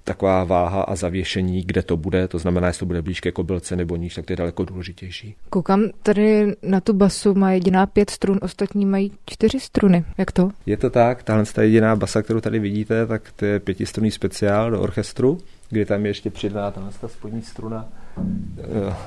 taková 0.04 0.44
váha 0.44 0.82
a 0.82 0.96
zavěšení, 0.96 1.64
kde 1.66 1.84
to 1.84 1.98
bude, 1.98 2.28
to 2.28 2.40
znamená, 2.40 2.68
jestli 2.68 2.80
to 2.80 2.86
bude 2.86 3.02
blíž 3.02 3.20
ke 3.20 3.32
kobylce 3.32 3.76
nebo 3.76 3.96
níž, 3.96 4.16
tak 4.16 4.26
to 4.26 4.34
je 4.34 4.38
daleko 4.38 4.66
důležitější. 4.66 5.36
Koukám 5.50 5.84
tady 6.04 6.56
na 6.62 6.82
tu 6.82 6.94
basu, 6.94 7.34
má 7.34 7.52
jediná 7.52 7.86
pět 7.86 8.10
strun, 8.10 8.40
ostatní 8.42 8.86
mají 8.86 9.12
čtyři 9.26 9.60
struny. 9.60 10.06
Jak 10.18 10.32
to? 10.32 10.50
Je 10.66 10.78
to 10.78 10.90
tak, 10.90 11.24
tahle 11.24 11.46
ta 11.46 11.64
jediná 11.64 11.96
basa, 11.96 12.22
kterou 12.22 12.40
tady 12.40 12.60
vidíte, 12.60 13.06
tak 13.06 13.32
to 13.36 13.46
je 13.46 13.60
pětistrunný 13.60 14.12
speciál 14.12 14.72
do 14.72 14.82
orchestru, 14.82 15.38
kdy 15.70 15.86
tam 15.86 16.06
je 16.06 16.10
ještě 16.10 16.30
přidaná 16.30 16.72
ta 16.72 17.08
spodní 17.08 17.42
struna 17.42 17.90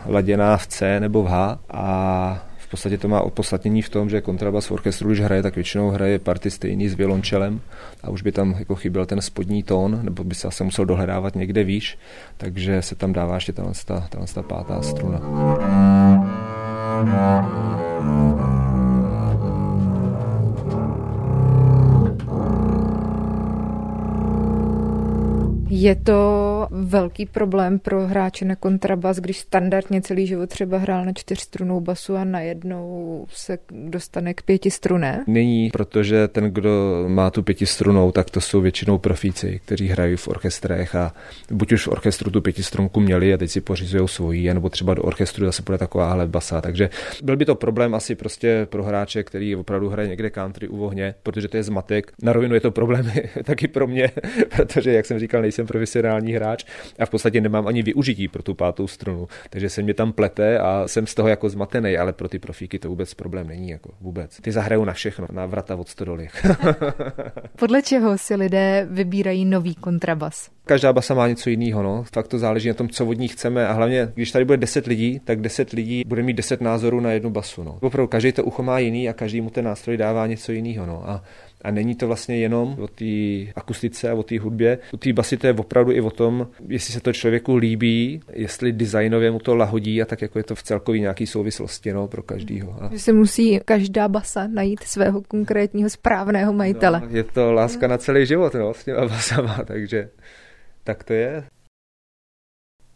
laděná 0.06 0.56
v 0.56 0.66
C 0.66 1.00
nebo 1.00 1.22
v 1.22 1.26
H 1.26 1.58
a 1.70 2.44
v 2.58 2.70
podstatě 2.70 2.98
to 2.98 3.08
má 3.08 3.20
opodstatnění 3.20 3.82
v 3.82 3.88
tom, 3.88 4.10
že 4.10 4.20
kontrabas 4.20 4.66
v 4.66 4.70
orchestru, 4.70 5.08
když 5.08 5.20
hraje, 5.20 5.42
tak 5.42 5.54
většinou 5.54 5.90
hraje 5.90 6.18
party 6.18 6.50
stejný 6.50 6.88
s 6.88 6.94
violončelem 6.94 7.60
a 8.02 8.10
už 8.10 8.22
by 8.22 8.32
tam 8.32 8.54
jako 8.58 8.74
chyběl 8.74 9.06
ten 9.06 9.20
spodní 9.20 9.62
tón, 9.62 10.00
nebo 10.02 10.24
by 10.24 10.34
se 10.34 10.48
asi 10.48 10.64
musel 10.64 10.84
dohledávat 10.84 11.36
někde 11.36 11.64
výš, 11.64 11.98
takže 12.36 12.82
se 12.82 12.94
tam 12.94 13.12
dává 13.12 13.34
ještě 13.34 13.52
tato, 13.52 13.72
tato 14.10 14.42
pátá 14.42 14.82
struna. 14.82 15.20
Je 25.72 25.94
to 25.94 26.66
velký 26.70 27.26
problém 27.26 27.78
pro 27.78 28.06
hráče 28.06 28.44
na 28.44 28.56
kontrabas, 28.56 29.16
když 29.16 29.38
standardně 29.38 30.02
celý 30.02 30.26
život 30.26 30.50
třeba 30.50 30.78
hrál 30.78 31.04
na 31.04 31.12
čtyřstrunou 31.12 31.80
basu 31.80 32.16
a 32.16 32.24
najednou 32.24 33.26
se 33.28 33.58
dostane 33.70 34.34
k 34.34 34.42
pěti 34.42 34.70
struné? 34.70 35.24
Není, 35.26 35.70
protože 35.70 36.28
ten, 36.28 36.44
kdo 36.44 37.04
má 37.08 37.30
tu 37.30 37.42
pětistrunou, 37.42 38.12
tak 38.12 38.30
to 38.30 38.40
jsou 38.40 38.60
většinou 38.60 38.98
profíci, 38.98 39.60
kteří 39.64 39.88
hrají 39.88 40.16
v 40.16 40.28
orchestrech 40.28 40.94
a 40.94 41.14
buď 41.50 41.72
už 41.72 41.86
v 41.86 41.88
orchestru 41.88 42.30
tu 42.30 42.40
pětistrunku 42.40 43.00
měli 43.00 43.34
a 43.34 43.36
teď 43.36 43.50
si 43.50 43.60
pořizují 43.60 44.08
svoji, 44.08 44.54
nebo 44.54 44.68
třeba 44.68 44.94
do 44.94 45.02
orchestru 45.02 45.46
zase 45.46 45.62
bude 45.62 45.78
takováhle 45.78 46.26
basa. 46.26 46.60
Takže 46.60 46.90
byl 47.22 47.36
by 47.36 47.44
to 47.44 47.54
problém 47.54 47.94
asi 47.94 48.14
prostě 48.14 48.66
pro 48.70 48.84
hráče, 48.84 49.22
který 49.22 49.56
opravdu 49.56 49.88
hraje 49.88 50.08
někde 50.08 50.30
country 50.30 50.68
u 50.68 50.84
ohně, 50.84 51.14
protože 51.22 51.48
to 51.48 51.56
je 51.56 51.62
zmatek. 51.62 52.12
Na 52.22 52.32
rovinu 52.32 52.54
je 52.54 52.60
to 52.60 52.70
problém 52.70 53.12
taky 53.44 53.68
pro 53.68 53.86
mě, 53.86 54.10
protože, 54.56 54.92
jak 54.92 55.06
jsem 55.06 55.18
říkal, 55.18 55.42
nejsem 55.42 55.59
profesionální 55.66 56.32
hráč 56.32 56.64
a 56.98 57.06
v 57.06 57.10
podstatě 57.10 57.40
nemám 57.40 57.66
ani 57.66 57.82
využití 57.82 58.28
pro 58.28 58.42
tu 58.42 58.54
pátou 58.54 58.86
strunu. 58.86 59.28
Takže 59.50 59.70
se 59.70 59.82
mě 59.82 59.94
tam 59.94 60.12
plete 60.12 60.58
a 60.58 60.88
jsem 60.88 61.06
z 61.06 61.14
toho 61.14 61.28
jako 61.28 61.48
zmatený, 61.48 61.96
ale 61.96 62.12
pro 62.12 62.28
ty 62.28 62.38
profíky 62.38 62.78
to 62.78 62.88
vůbec 62.88 63.14
problém 63.14 63.48
není. 63.48 63.70
Jako 63.70 63.90
vůbec. 64.00 64.40
Ty 64.40 64.52
zahrajou 64.52 64.84
na 64.84 64.92
všechno, 64.92 65.26
na 65.32 65.46
vrata 65.46 65.76
od 65.76 65.88
stodoly. 65.88 66.28
Podle 67.58 67.82
čeho 67.82 68.18
si 68.18 68.34
lidé 68.34 68.86
vybírají 68.90 69.44
nový 69.44 69.74
kontrabas? 69.74 70.50
Každá 70.64 70.92
basa 70.92 71.14
má 71.14 71.28
něco 71.28 71.50
jiného, 71.50 71.82
no. 71.82 72.04
Fakt 72.12 72.28
to 72.28 72.38
záleží 72.38 72.68
na 72.68 72.74
tom, 72.74 72.88
co 72.88 73.06
od 73.06 73.18
ní 73.18 73.28
chceme 73.28 73.66
a 73.66 73.72
hlavně, 73.72 74.12
když 74.14 74.32
tady 74.32 74.44
bude 74.44 74.56
10 74.56 74.86
lidí, 74.86 75.20
tak 75.24 75.40
10 75.40 75.72
lidí 75.72 76.02
bude 76.06 76.22
mít 76.22 76.32
10 76.32 76.60
názorů 76.60 77.00
na 77.00 77.12
jednu 77.12 77.30
basu, 77.30 77.62
no. 77.62 77.78
Opravdu 77.80 78.08
každý 78.08 78.32
to 78.32 78.44
ucho 78.44 78.62
má 78.62 78.78
jiný 78.78 79.08
a 79.08 79.12
každý 79.12 79.40
mu 79.40 79.50
ten 79.50 79.64
nástroj 79.64 79.96
dává 79.96 80.26
něco 80.26 80.52
jiného, 80.52 80.86
no. 80.86 81.10
A 81.10 81.22
a 81.64 81.70
není 81.70 81.94
to 81.94 82.06
vlastně 82.06 82.38
jenom 82.38 82.76
o 82.80 82.88
té 82.88 83.04
akustice 83.56 84.10
a 84.10 84.14
o 84.14 84.22
té 84.22 84.38
hudbě. 84.38 84.78
U 84.92 84.96
té 84.96 85.12
basy 85.12 85.36
to 85.36 85.46
je 85.46 85.52
opravdu 85.52 85.92
i 85.92 86.00
o 86.00 86.10
tom, 86.10 86.46
jestli 86.68 86.94
se 86.94 87.00
to 87.00 87.12
člověku 87.12 87.56
líbí, 87.56 88.20
jestli 88.32 88.72
designově 88.72 89.30
mu 89.30 89.38
to 89.38 89.56
lahodí 89.56 90.02
a 90.02 90.04
tak 90.04 90.22
jako 90.22 90.38
je 90.38 90.44
to 90.44 90.54
v 90.54 90.62
celkový 90.62 91.00
nějaký 91.00 91.26
souvislosti 91.26 91.92
no, 91.92 92.08
pro 92.08 92.22
každýho. 92.22 92.76
A... 92.82 92.88
Že 92.92 92.98
si 92.98 93.12
musí 93.12 93.60
každá 93.64 94.08
basa 94.08 94.46
najít 94.46 94.82
svého 94.82 95.22
konkrétního 95.22 95.90
správného 95.90 96.52
majitele. 96.52 97.00
No, 97.00 97.16
je 97.16 97.24
to 97.24 97.52
láska 97.52 97.86
na 97.86 97.98
celý 97.98 98.26
život 98.26 98.54
no, 98.54 98.74
s 98.74 98.84
těma 98.84 99.08
basama, 99.08 99.58
takže 99.66 100.08
tak 100.84 101.04
to 101.04 101.12
je. 101.12 101.44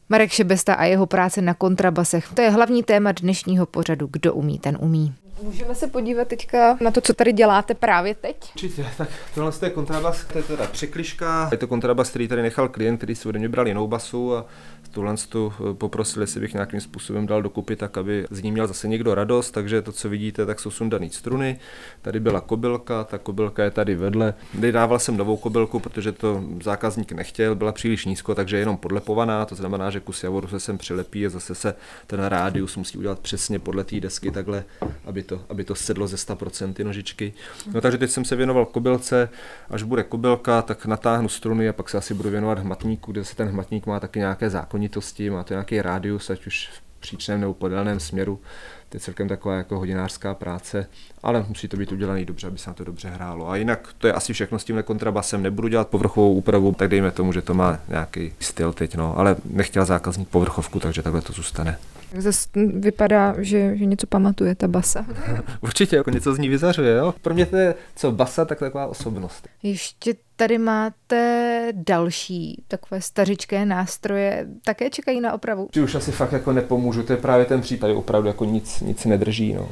Marek 0.08 0.30
Šebesta 0.30 0.74
a 0.74 0.84
jeho 0.84 1.06
práce 1.06 1.42
na 1.42 1.54
kontrabasech. 1.54 2.28
To 2.34 2.42
je 2.42 2.50
hlavní 2.50 2.82
téma 2.82 3.12
dnešního 3.12 3.66
pořadu 3.66 4.08
Kdo 4.12 4.34
umí, 4.34 4.58
ten 4.58 4.78
umí. 4.80 5.14
Můžeme 5.42 5.74
se 5.74 5.86
podívat 5.86 6.28
teďka 6.28 6.78
na 6.80 6.90
to, 6.90 7.00
co 7.00 7.14
tady 7.14 7.32
děláte 7.32 7.74
právě 7.74 8.14
teď? 8.14 8.36
Určitě, 8.54 8.86
tak 8.98 9.08
tohle 9.34 9.52
je 9.62 9.70
kontrabas, 9.70 10.24
to 10.24 10.38
je 10.38 10.44
teda 10.44 10.66
překliška. 10.66 11.48
Je 11.52 11.58
to 11.58 11.66
kontrabas, 11.66 12.10
který 12.10 12.28
tady 12.28 12.42
nechal 12.42 12.68
klient, 12.68 12.96
který 12.96 13.14
si 13.14 13.28
ode 13.28 13.38
mě 13.38 13.48
bral 13.48 13.68
jinou 13.68 13.88
basu 13.88 14.36
a 14.36 14.46
tuhle 14.94 15.14
tu 15.28 15.52
eh, 15.70 15.74
poprosil, 15.74 16.22
jestli 16.22 16.40
bych 16.40 16.52
nějakým 16.52 16.80
způsobem 16.80 17.26
dal 17.26 17.42
dokupy, 17.42 17.76
tak 17.76 17.98
aby 17.98 18.26
z 18.30 18.42
ní 18.42 18.52
měl 18.52 18.66
zase 18.66 18.88
někdo 18.88 19.14
radost, 19.14 19.50
takže 19.50 19.82
to, 19.82 19.92
co 19.92 20.08
vidíte, 20.08 20.46
tak 20.46 20.60
jsou 20.60 20.70
sundané 20.70 21.10
struny. 21.10 21.58
Tady 22.02 22.20
byla 22.20 22.40
kobylka, 22.40 23.04
ta 23.04 23.18
kobylka 23.18 23.64
je 23.64 23.70
tady 23.70 23.94
vedle. 23.94 24.34
Dával 24.70 24.98
jsem 24.98 25.16
novou 25.16 25.36
kobylku, 25.36 25.80
protože 25.80 26.12
to 26.12 26.44
zákazník 26.62 27.12
nechtěl, 27.12 27.54
byla 27.54 27.72
příliš 27.72 28.04
nízko, 28.04 28.34
takže 28.34 28.56
jenom 28.56 28.76
podlepovaná, 28.76 29.44
to 29.44 29.54
znamená, 29.54 29.90
že 29.90 30.00
kus 30.00 30.24
javoru 30.24 30.48
se 30.48 30.60
sem 30.60 30.78
přilepí 30.78 31.26
a 31.26 31.30
zase 31.30 31.54
se 31.54 31.74
ten 32.06 32.24
rádius 32.24 32.76
musí 32.76 32.98
udělat 32.98 33.18
přesně 33.18 33.58
podle 33.58 33.84
té 33.84 34.00
desky 34.00 34.30
takhle, 34.30 34.64
aby 35.04 35.22
to, 35.24 35.42
aby 35.48 35.64
to 35.64 35.74
sedlo 35.74 36.06
ze 36.06 36.16
100% 36.16 36.84
nožičky. 36.84 37.32
No 37.74 37.80
takže 37.80 37.98
teď 37.98 38.10
jsem 38.10 38.24
se 38.24 38.36
věnoval 38.36 38.66
kobylce, 38.66 39.28
až 39.70 39.82
bude 39.82 40.02
kobylka, 40.02 40.62
tak 40.62 40.86
natáhnu 40.86 41.28
struny 41.28 41.68
a 41.68 41.72
pak 41.72 41.88
se 41.88 41.98
asi 41.98 42.14
budu 42.14 42.30
věnovat 42.30 42.58
hmatníku, 42.58 43.12
kde 43.12 43.24
se 43.24 43.36
ten 43.36 43.48
hmatník 43.48 43.86
má 43.86 44.00
taky 44.00 44.18
nějaké 44.18 44.50
zákonitosti, 44.50 45.30
má 45.30 45.44
to 45.44 45.54
nějaký 45.54 45.82
rádius, 45.82 46.30
ať 46.30 46.46
už 46.46 46.68
v 46.68 47.00
příčném 47.00 47.40
nebo 47.40 47.54
podélném 47.54 48.00
směru. 48.00 48.40
To 48.88 48.96
je 48.96 49.00
celkem 49.00 49.28
taková 49.28 49.54
jako 49.54 49.78
hodinářská 49.78 50.34
práce, 50.34 50.86
ale 51.22 51.44
musí 51.48 51.68
to 51.68 51.76
být 51.76 51.92
udělané 51.92 52.24
dobře, 52.24 52.46
aby 52.46 52.58
se 52.58 52.70
na 52.70 52.74
to 52.74 52.84
dobře 52.84 53.08
hrálo. 53.08 53.50
A 53.50 53.56
jinak 53.56 53.88
to 53.98 54.06
je 54.06 54.12
asi 54.12 54.32
všechno 54.32 54.58
s 54.58 54.64
tímhle 54.64 54.82
kontrabasem. 54.82 55.42
Nebudu 55.42 55.68
dělat 55.68 55.88
povrchovou 55.88 56.34
úpravu, 56.34 56.72
tak 56.72 56.88
dejme 56.88 57.10
tomu, 57.10 57.32
že 57.32 57.42
to 57.42 57.54
má 57.54 57.78
nějaký 57.88 58.32
styl 58.40 58.72
teď, 58.72 58.96
no. 58.96 59.18
ale 59.18 59.36
nechtěl 59.44 59.84
zákazník 59.84 60.28
povrchovku, 60.28 60.80
takže 60.80 61.02
takhle 61.02 61.20
to 61.20 61.32
zůstane. 61.32 61.78
Zase 62.18 62.48
vypadá, 62.54 63.34
že, 63.38 63.76
že 63.76 63.84
něco 63.84 64.06
pamatuje 64.06 64.54
ta 64.54 64.68
basa. 64.68 65.06
Určitě, 65.60 65.96
jako 65.96 66.10
něco 66.10 66.34
z 66.34 66.38
ní 66.38 66.48
vyzařuje, 66.48 66.96
jo. 66.96 67.14
Pro 67.22 67.34
mě 67.34 67.46
to 67.46 67.56
je, 67.56 67.74
co 67.96 68.12
basa, 68.12 68.44
tak 68.44 68.58
taková 68.58 68.86
osobnost. 68.86 69.48
Ještě 69.62 70.14
tady 70.36 70.58
máte 70.58 71.68
další 71.72 72.62
takové 72.68 73.00
stařičké 73.00 73.66
nástroje, 73.66 74.46
také 74.64 74.90
čekají 74.90 75.20
na 75.20 75.32
opravu. 75.32 75.68
Ty 75.72 75.80
už 75.80 75.94
asi 75.94 76.12
fakt 76.12 76.32
jako 76.32 76.52
nepomůžu, 76.52 77.02
to 77.02 77.12
je 77.12 77.16
právě 77.16 77.44
ten 77.44 77.60
případ, 77.60 77.90
opravdu 77.90 78.28
jako 78.28 78.44
nic, 78.44 78.80
nic 78.80 79.04
nedrží, 79.04 79.52
no. 79.52 79.68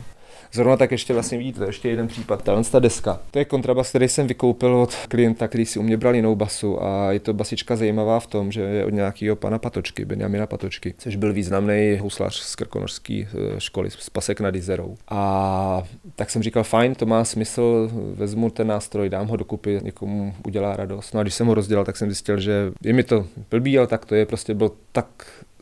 Zrovna 0.54 0.76
tak 0.76 0.90
ještě 0.92 1.12
vlastně 1.12 1.38
vidíte, 1.38 1.64
ještě 1.66 1.88
jeden 1.88 2.08
případ. 2.08 2.42
Tahle 2.42 2.64
ta 2.64 2.78
deska. 2.78 3.20
To 3.30 3.38
je 3.38 3.44
kontrabas, 3.44 3.88
který 3.88 4.08
jsem 4.08 4.26
vykoupil 4.26 4.76
od 4.76 4.94
klienta, 5.08 5.48
který 5.48 5.66
si 5.66 5.78
u 5.78 5.82
mě 5.82 5.96
bral 5.96 6.14
jinou 6.14 6.36
basu 6.36 6.84
a 6.84 7.12
je 7.12 7.20
to 7.20 7.34
basička 7.34 7.76
zajímavá 7.76 8.20
v 8.20 8.26
tom, 8.26 8.52
že 8.52 8.60
je 8.60 8.84
od 8.84 8.90
nějakého 8.90 9.36
pana 9.36 9.58
Patočky, 9.58 10.04
Benjamina 10.04 10.46
Patočky, 10.46 10.94
což 10.98 11.16
byl 11.16 11.32
významný 11.32 11.98
houslař 12.00 12.34
z 12.34 12.56
krkonožské 12.56 13.14
eh, 13.14 13.60
školy, 13.60 13.90
z 13.90 14.10
Pasek 14.10 14.40
nad 14.40 14.54
Izerou. 14.54 14.96
A 15.08 15.82
tak 16.16 16.30
jsem 16.30 16.42
říkal, 16.42 16.64
fajn, 16.64 16.94
to 16.94 17.06
má 17.06 17.24
smysl, 17.24 17.90
vezmu 18.14 18.50
ten 18.50 18.66
nástroj, 18.66 19.08
dám 19.08 19.28
ho 19.28 19.36
dokupy, 19.36 19.80
někomu 19.82 20.34
udělá 20.46 20.76
radost. 20.76 21.14
No 21.14 21.20
a 21.20 21.22
když 21.22 21.34
jsem 21.34 21.46
ho 21.46 21.54
rozdělal, 21.54 21.84
tak 21.84 21.96
jsem 21.96 22.08
zjistil, 22.08 22.40
že 22.40 22.72
je 22.82 22.92
mi 22.92 23.02
to 23.02 23.26
blbý, 23.50 23.78
ale 23.78 23.86
tak 23.86 24.04
to 24.04 24.14
je, 24.14 24.26
prostě 24.26 24.54
byl 24.54 24.70
tak 24.92 25.06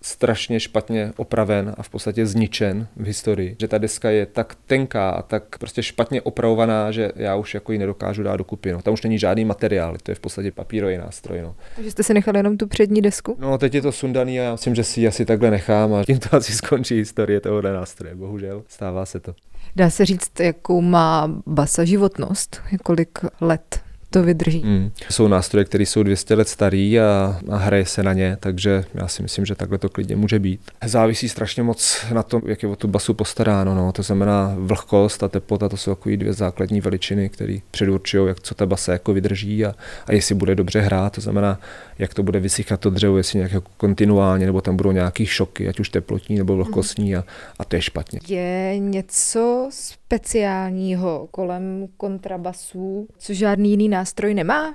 strašně 0.02 0.60
špatně 0.60 1.12
opraven 1.16 1.74
a 1.78 1.82
v 1.82 1.88
podstatě 1.88 2.26
zničen 2.26 2.86
v 2.96 3.06
historii. 3.06 3.56
Že 3.58 3.68
ta 3.68 3.78
deska 3.78 4.10
je 4.10 4.26
tak 4.26 4.56
tenká 4.66 5.10
a 5.10 5.22
tak 5.22 5.58
prostě 5.58 5.82
špatně 5.82 6.22
opravovaná, 6.22 6.90
že 6.90 7.12
já 7.16 7.36
už 7.36 7.54
jako 7.54 7.72
ji 7.72 7.78
nedokážu 7.78 8.22
dát 8.22 8.36
dokupy. 8.36 8.72
No. 8.72 8.82
Tam 8.82 8.94
už 8.94 9.02
není 9.02 9.18
žádný 9.18 9.44
materiál, 9.44 9.96
to 10.02 10.10
je 10.10 10.14
v 10.14 10.20
podstatě 10.20 10.52
papírový 10.52 10.96
nástroj. 10.96 11.42
No. 11.42 11.56
Takže 11.76 11.90
jste 11.90 12.02
si 12.02 12.14
nechali 12.14 12.38
jenom 12.38 12.56
tu 12.56 12.66
přední 12.66 13.02
desku? 13.02 13.36
No, 13.40 13.58
teď 13.58 13.74
je 13.74 13.82
to 13.82 13.92
sundaný 13.92 14.40
a 14.40 14.42
já 14.42 14.52
myslím, 14.52 14.74
že 14.74 14.84
si 14.84 15.00
ji 15.00 15.08
asi 15.08 15.24
takhle 15.24 15.50
nechám 15.50 15.94
a 15.94 16.04
tím 16.06 16.18
to 16.18 16.36
asi 16.36 16.52
skončí 16.52 16.94
historie 16.94 17.40
tohohle 17.40 17.72
nástroje. 17.72 18.14
Bohužel, 18.14 18.62
stává 18.68 19.06
se 19.06 19.20
to. 19.20 19.34
Dá 19.76 19.90
se 19.90 20.04
říct, 20.04 20.40
jakou 20.40 20.80
má 20.80 21.40
basa 21.46 21.84
životnost? 21.84 22.62
Kolik 22.82 23.18
let 23.40 23.80
to 24.10 24.22
vydrží. 24.22 24.62
Mm. 24.64 24.90
Jsou 25.10 25.28
nástroje, 25.28 25.64
které 25.64 25.86
jsou 25.86 26.02
200 26.02 26.34
let 26.34 26.48
starý 26.48 27.00
a, 27.00 27.40
a 27.50 27.56
hraje 27.56 27.86
se 27.86 28.02
na 28.02 28.12
ně, 28.12 28.36
takže 28.40 28.84
já 28.94 29.08
si 29.08 29.22
myslím, 29.22 29.46
že 29.46 29.54
takhle 29.54 29.78
to 29.78 29.88
klidně 29.88 30.16
může 30.16 30.38
být. 30.38 30.60
Závisí 30.84 31.28
strašně 31.28 31.62
moc 31.62 32.06
na 32.12 32.22
tom, 32.22 32.42
jak 32.46 32.62
je 32.62 32.68
o 32.68 32.76
tu 32.76 32.88
basu 32.88 33.14
postaráno. 33.14 33.74
No. 33.74 33.92
To 33.92 34.02
znamená 34.02 34.54
vlhkost 34.58 35.22
a 35.22 35.28
teplota, 35.28 35.68
to 35.68 35.76
jsou 35.76 35.94
takové 35.94 36.16
dvě 36.16 36.32
základní 36.32 36.80
veličiny, 36.80 37.28
které 37.28 37.58
předurčují, 37.70 38.28
jak 38.28 38.40
co 38.40 38.54
ta 38.54 38.66
basa 38.66 38.92
jako 38.92 39.12
vydrží 39.12 39.64
a, 39.64 39.74
a 40.06 40.12
jestli 40.12 40.34
bude 40.34 40.54
dobře 40.54 40.80
hrát. 40.80 41.12
To 41.12 41.20
znamená, 41.20 41.60
jak 41.98 42.14
to 42.14 42.22
bude 42.22 42.40
vysychat 42.40 42.80
to 42.80 42.90
dřevo, 42.90 43.16
jestli 43.16 43.36
nějak 43.36 43.52
jako 43.52 43.70
kontinuálně, 43.76 44.46
nebo 44.46 44.60
tam 44.60 44.76
budou 44.76 44.92
nějaké 44.92 45.26
šoky, 45.26 45.68
ať 45.68 45.80
už 45.80 45.88
teplotní 45.88 46.38
nebo 46.38 46.56
vlhkostní 46.56 47.16
a, 47.16 47.24
a 47.58 47.64
to 47.64 47.76
je 47.76 47.82
špatně. 47.82 48.20
Je 48.28 48.78
něco 48.78 49.68
speciálního 49.72 51.28
kolem 51.30 51.88
kontrabasů, 51.96 53.08
co 53.18 53.34
žádný 53.34 53.70
jiný 53.70 53.88
nástroj 53.88 53.99
nemá? 54.34 54.74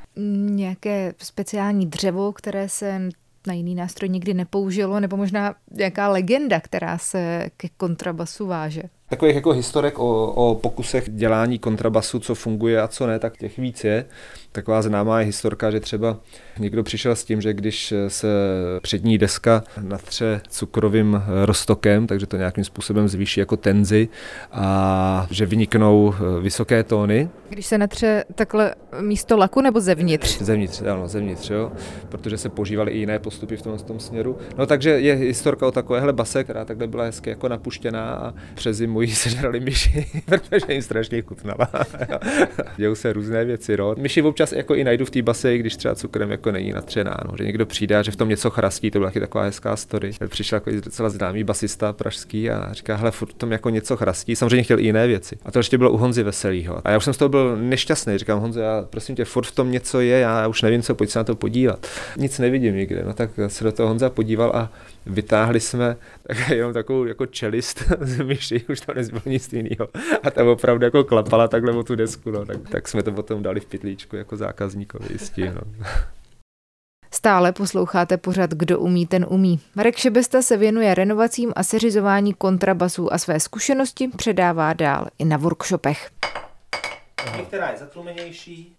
Nějaké 0.50 1.13
speciální 1.17 1.86
dřevo, 1.86 2.32
které 2.32 2.70
se 2.70 3.10
na 3.48 3.53
jiný 3.53 3.75
nástroj 3.75 4.10
nikdy 4.10 4.34
nepoužilo, 4.34 5.00
nebo 5.00 5.17
možná 5.17 5.55
nějaká 5.72 6.10
legenda, 6.10 6.60
která 6.60 6.98
se 6.98 7.50
ke 7.58 7.67
kontrabasu 7.77 8.48
váže? 8.48 8.84
Takových 9.10 9.36
jako 9.36 9.51
historek 9.51 10.00
o, 10.00 10.34
o 10.34 10.55
pokusech 10.55 11.10
dělání 11.10 11.60
kontrabasu, 11.60 12.20
co 12.20 12.36
funguje 12.36 12.82
a 12.82 12.88
co 12.88 13.08
ne, 13.08 13.20
tak 13.20 13.38
těch 13.38 13.58
víc 13.58 13.84
je. 13.84 14.05
Taková 14.55 14.81
známá 14.81 15.19
je 15.19 15.25
historka, 15.25 15.71
že 15.71 15.79
třeba 15.79 16.17
někdo 16.59 16.83
přišel 16.83 17.15
s 17.15 17.24
tím, 17.24 17.41
že 17.41 17.53
když 17.53 17.93
se 18.07 18.27
přední 18.81 19.17
deska 19.17 19.63
natře 19.81 20.41
cukrovým 20.47 21.24
roztokem, 21.45 22.07
takže 22.07 22.25
to 22.25 22.38
nějakým 22.38 22.63
způsobem 22.63 23.07
zvýší 23.07 23.39
jako 23.39 23.57
tenzi 23.57 24.07
a 24.51 25.27
že 25.31 25.45
vyniknou 25.45 26.13
vysoké 26.41 26.83
tóny. 26.83 27.29
Když 27.50 27.65
se 27.65 27.77
natře 27.77 28.24
takhle 28.35 28.75
místo 29.01 29.38
laku 29.38 29.62
nebo 29.62 29.81
zevnitř? 29.81 30.41
Zevnitř, 30.41 30.81
ano, 30.81 31.07
zevnitř, 31.07 31.50
jo, 31.50 31.71
protože 32.09 32.38
se 32.38 32.50
používaly 32.50 32.91
i 32.91 32.97
jiné 32.97 33.19
postupy 33.19 33.57
v 33.57 33.62
tom, 33.62 33.77
v 33.77 33.81
tom 33.81 34.00
směru. 34.00 34.38
No 34.57 34.65
takže 34.65 34.89
je 34.89 35.13
historka 35.13 35.67
o 35.67 35.71
takovéhle 35.71 36.13
base, 36.13 36.43
která 36.43 36.65
takhle 36.65 36.88
byla 36.88 37.03
hezky 37.03 37.29
jako 37.29 37.50
napuštěná 37.50 38.13
a 38.15 38.33
přes 38.53 38.77
zimu 38.77 39.01
ji 39.01 39.07
sežrali 39.15 39.59
myši, 39.59 40.05
protože 40.25 40.74
jim 40.74 40.81
strašně 40.81 41.21
chutnala. 41.21 41.69
Dějou 42.77 42.95
se 42.95 43.13
různé 43.13 43.45
věci, 43.45 43.77
no. 43.77 43.95
Myši 43.97 44.21
občas 44.21 44.44
jako 44.51 44.75
i 44.75 44.83
najdu 44.83 45.05
v 45.05 45.09
té 45.09 45.21
base, 45.21 45.57
když 45.57 45.75
třeba 45.75 45.95
cukrem 45.95 46.31
jako 46.31 46.51
není 46.51 46.71
natřená, 46.71 47.17
no. 47.25 47.37
že 47.37 47.43
někdo 47.45 47.65
přijde 47.65 47.96
že 48.03 48.11
v 48.11 48.15
tom 48.15 48.29
něco 48.29 48.50
chrastí, 48.50 48.91
to 48.91 49.00
byla 49.00 49.09
taky 49.09 49.20
taková 49.20 49.43
hezká 49.43 49.75
story. 49.75 50.11
Přišel 50.27 50.55
jako 50.55 50.72
docela 50.72 51.09
známý 51.09 51.43
basista 51.43 51.93
pražský 51.93 52.50
a 52.50 52.74
říká, 52.74 52.96
hele, 52.96 53.11
furt 53.11 53.33
tom 53.33 53.51
jako 53.51 53.70
něco 53.70 53.98
chrastí, 53.98 54.35
samozřejmě 54.35 54.63
chtěl 54.63 54.79
i 54.79 54.83
jiné 54.83 55.07
věci. 55.07 55.37
A 55.46 55.51
to 55.51 55.59
ještě 55.59 55.77
bylo 55.77 55.91
u 55.91 55.98
Honzy 55.98 56.24
Veselýho. 56.24 56.81
A 56.83 56.91
já 56.91 56.98
už 56.98 57.03
jsem 57.03 57.13
z 57.13 57.17
toho 57.17 57.29
byl 57.29 57.57
nešťastný, 57.57 58.17
říkám, 58.17 58.39
Honzo, 58.39 58.59
já 58.59 58.81
prosím 58.89 59.15
tě, 59.15 59.25
furt 59.25 59.46
v 59.46 59.55
tom 59.55 59.72
něco 59.72 60.00
je, 60.00 60.20
já 60.20 60.48
už 60.48 60.61
nevím, 60.61 60.81
co, 60.81 60.96
pojď 60.96 61.09
se 61.09 61.20
na 61.20 61.24
to 61.24 61.35
podívat. 61.35 61.87
Nic 62.17 62.39
nevidím 62.39 62.75
nikde, 62.75 63.03
no 63.05 63.13
tak 63.13 63.29
se 63.48 63.63
do 63.63 63.72
toho 63.72 63.89
Honza 63.89 64.09
podíval 64.09 64.51
a 64.55 64.72
vytáhli 65.05 65.59
jsme 65.59 65.96
tak 66.27 66.50
jenom 66.50 66.74
takovou 66.74 67.05
jako 67.05 67.25
čelist 67.25 67.79
z 68.00 68.24
myši, 68.24 68.66
už 68.70 68.81
to 68.81 68.94
nezbylo 68.94 69.22
nic 69.25 69.53
jiného. 69.53 69.88
A 70.24 70.31
tam 70.31 70.48
opravdu 70.48 70.85
jako 70.85 71.03
klapala 71.03 71.48
takhle 71.48 71.72
o 71.72 71.83
tu 71.83 71.96
desku, 71.96 72.31
no, 72.31 72.46
tak, 72.46 72.70
tak 72.70 72.88
jsme 72.88 73.03
to 73.03 73.11
potom 73.11 73.44
dali 73.44 73.59
v 73.59 73.66
pytlíčku 73.66 74.16
jako 74.16 74.38
zákazníkovi 74.38 75.07
jistě. 75.11 75.53
No. 75.55 75.85
Stále 77.11 77.51
posloucháte 77.51 78.18
pořad 78.18 78.51
Kdo 78.51 78.79
umí, 78.79 79.07
ten 79.07 79.25
umí. 79.29 79.59
Marek 79.75 79.96
Šebesta 79.96 80.42
se 80.42 80.57
věnuje 80.57 80.96
renovacím 80.96 81.53
a 81.55 81.64
seřizování 81.64 82.33
kontrabasů 82.33 83.14
a 83.14 83.18
své 83.18 83.40
zkušenosti 83.40 84.07
předává 84.07 84.74
dál 84.74 85.07
i 85.20 85.25
na 85.25 85.38
workshopech. 85.38 86.09
Některá 87.38 87.70
je 87.70 87.77
zatlumenější, 87.77 88.75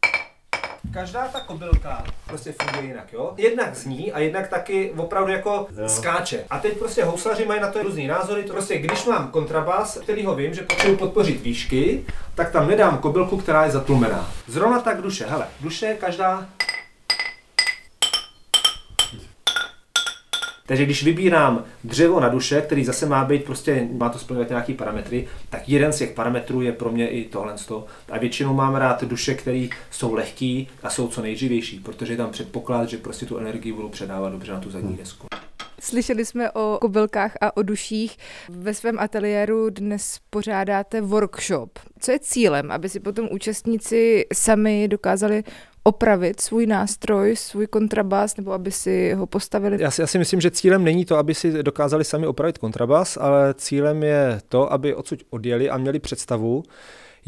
každá 0.93 1.29
ta 1.29 1.41
kobylka 1.41 2.05
prostě 2.27 2.55
funguje 2.62 2.89
jinak, 2.89 3.12
jo? 3.12 3.35
Jednak 3.37 3.75
zní 3.75 4.12
a 4.12 4.19
jednak 4.19 4.49
taky 4.49 4.93
opravdu 4.97 5.33
jako 5.33 5.67
jo. 5.83 5.89
skáče. 5.89 6.45
A 6.51 6.59
teď 6.59 6.79
prostě 6.79 7.05
houslaři 7.05 7.47
mají 7.47 7.61
na 7.61 7.71
to 7.71 7.83
různý 7.83 8.07
názory. 8.07 8.45
To 8.45 8.53
prostě, 8.53 8.79
když 8.79 9.05
mám 9.05 9.29
kontrabas, 9.29 9.99
který 10.03 10.25
ho 10.25 10.35
vím, 10.35 10.55
že 10.55 10.62
potřebuji 10.62 10.97
podpořit 10.97 11.43
výšky, 11.43 12.05
tak 12.35 12.51
tam 12.51 12.69
nedám 12.69 12.99
kobylku, 12.99 13.37
která 13.37 13.65
je 13.65 13.71
zatlumená. 13.71 14.31
Zrovna 14.47 14.81
tak 14.81 15.03
duše, 15.03 15.27
hele, 15.29 15.47
duše 15.61 15.97
každá 16.01 16.47
Takže 20.67 20.85
když 20.85 21.05
vybírám 21.05 21.65
dřevo 21.85 22.21
na 22.21 22.29
duše, 22.29 22.61
který 22.61 22.85
zase 22.85 23.07
má 23.07 23.25
být 23.25 23.45
prostě, 23.45 23.89
má 23.93 24.09
to 24.09 24.19
splňovat 24.19 24.49
nějaký 24.49 24.75
parametry, 24.75 25.29
tak 25.51 25.69
jeden 25.69 25.93
z 25.93 25.99
těch 25.99 26.11
parametrů 26.11 26.63
je 26.63 26.73
pro 26.73 26.93
mě 26.93 27.09
i 27.09 27.25
tohle. 27.25 27.55
A 28.11 28.19
většinou 28.19 28.55
mám 28.55 28.75
rád 28.75 29.05
duše, 29.05 29.35
které 29.35 29.69
jsou 29.91 30.15
lehký 30.15 30.69
a 30.83 30.91
jsou 30.91 31.09
co 31.09 31.23
nejživější, 31.23 31.81
protože 31.81 32.13
je 32.13 32.17
tam 32.17 32.31
předpoklad, 32.31 32.89
že 32.89 32.97
prostě 32.97 33.27
tu 33.27 33.39
energii 33.39 33.73
budou 33.73 33.89
předávat 33.89 34.31
dobře 34.31 34.53
na 34.53 34.61
tu 34.61 34.71
zadní 34.71 34.89
hmm. 34.89 34.99
desku. 34.99 35.27
Slyšeli 35.81 36.25
jsme 36.25 36.51
o 36.51 36.79
kobylkách 36.81 37.37
a 37.41 37.57
o 37.57 37.63
duších. 37.63 38.17
Ve 38.49 38.75
svém 38.75 38.99
ateliéru 38.99 39.71
dnes 39.71 40.19
pořádáte 40.31 41.01
workshop. 41.01 41.79
Co 42.01 42.13
je 42.13 42.19
cílem, 42.19 42.71
aby 42.71 42.89
si 42.89 43.01
potom 43.01 43.29
účastníci 43.31 44.25
sami 44.35 44.89
dokázali 44.89 45.45
opravit 45.87 46.40
svůj 46.40 46.66
nástroj, 46.66 47.37
svůj 47.37 47.66
kontrabas, 47.66 48.37
nebo 48.37 48.53
aby 48.53 48.70
si 48.70 49.12
ho 49.12 49.27
postavili? 49.27 49.83
Já 49.83 49.90
si, 49.90 50.01
já 50.01 50.07
si 50.07 50.18
myslím, 50.18 50.40
že 50.40 50.51
cílem 50.51 50.85
není 50.85 51.05
to, 51.05 51.16
aby 51.16 51.35
si 51.35 51.62
dokázali 51.62 52.05
sami 52.05 52.27
opravit 52.27 52.59
kontrabas, 52.59 53.18
ale 53.20 53.55
cílem 53.55 54.03
je 54.03 54.40
to, 54.49 54.72
aby 54.72 54.94
odsud 54.94 55.22
odjeli 55.31 55.70
a 55.70 55.79
měli 55.79 55.99
představu, 55.99 56.62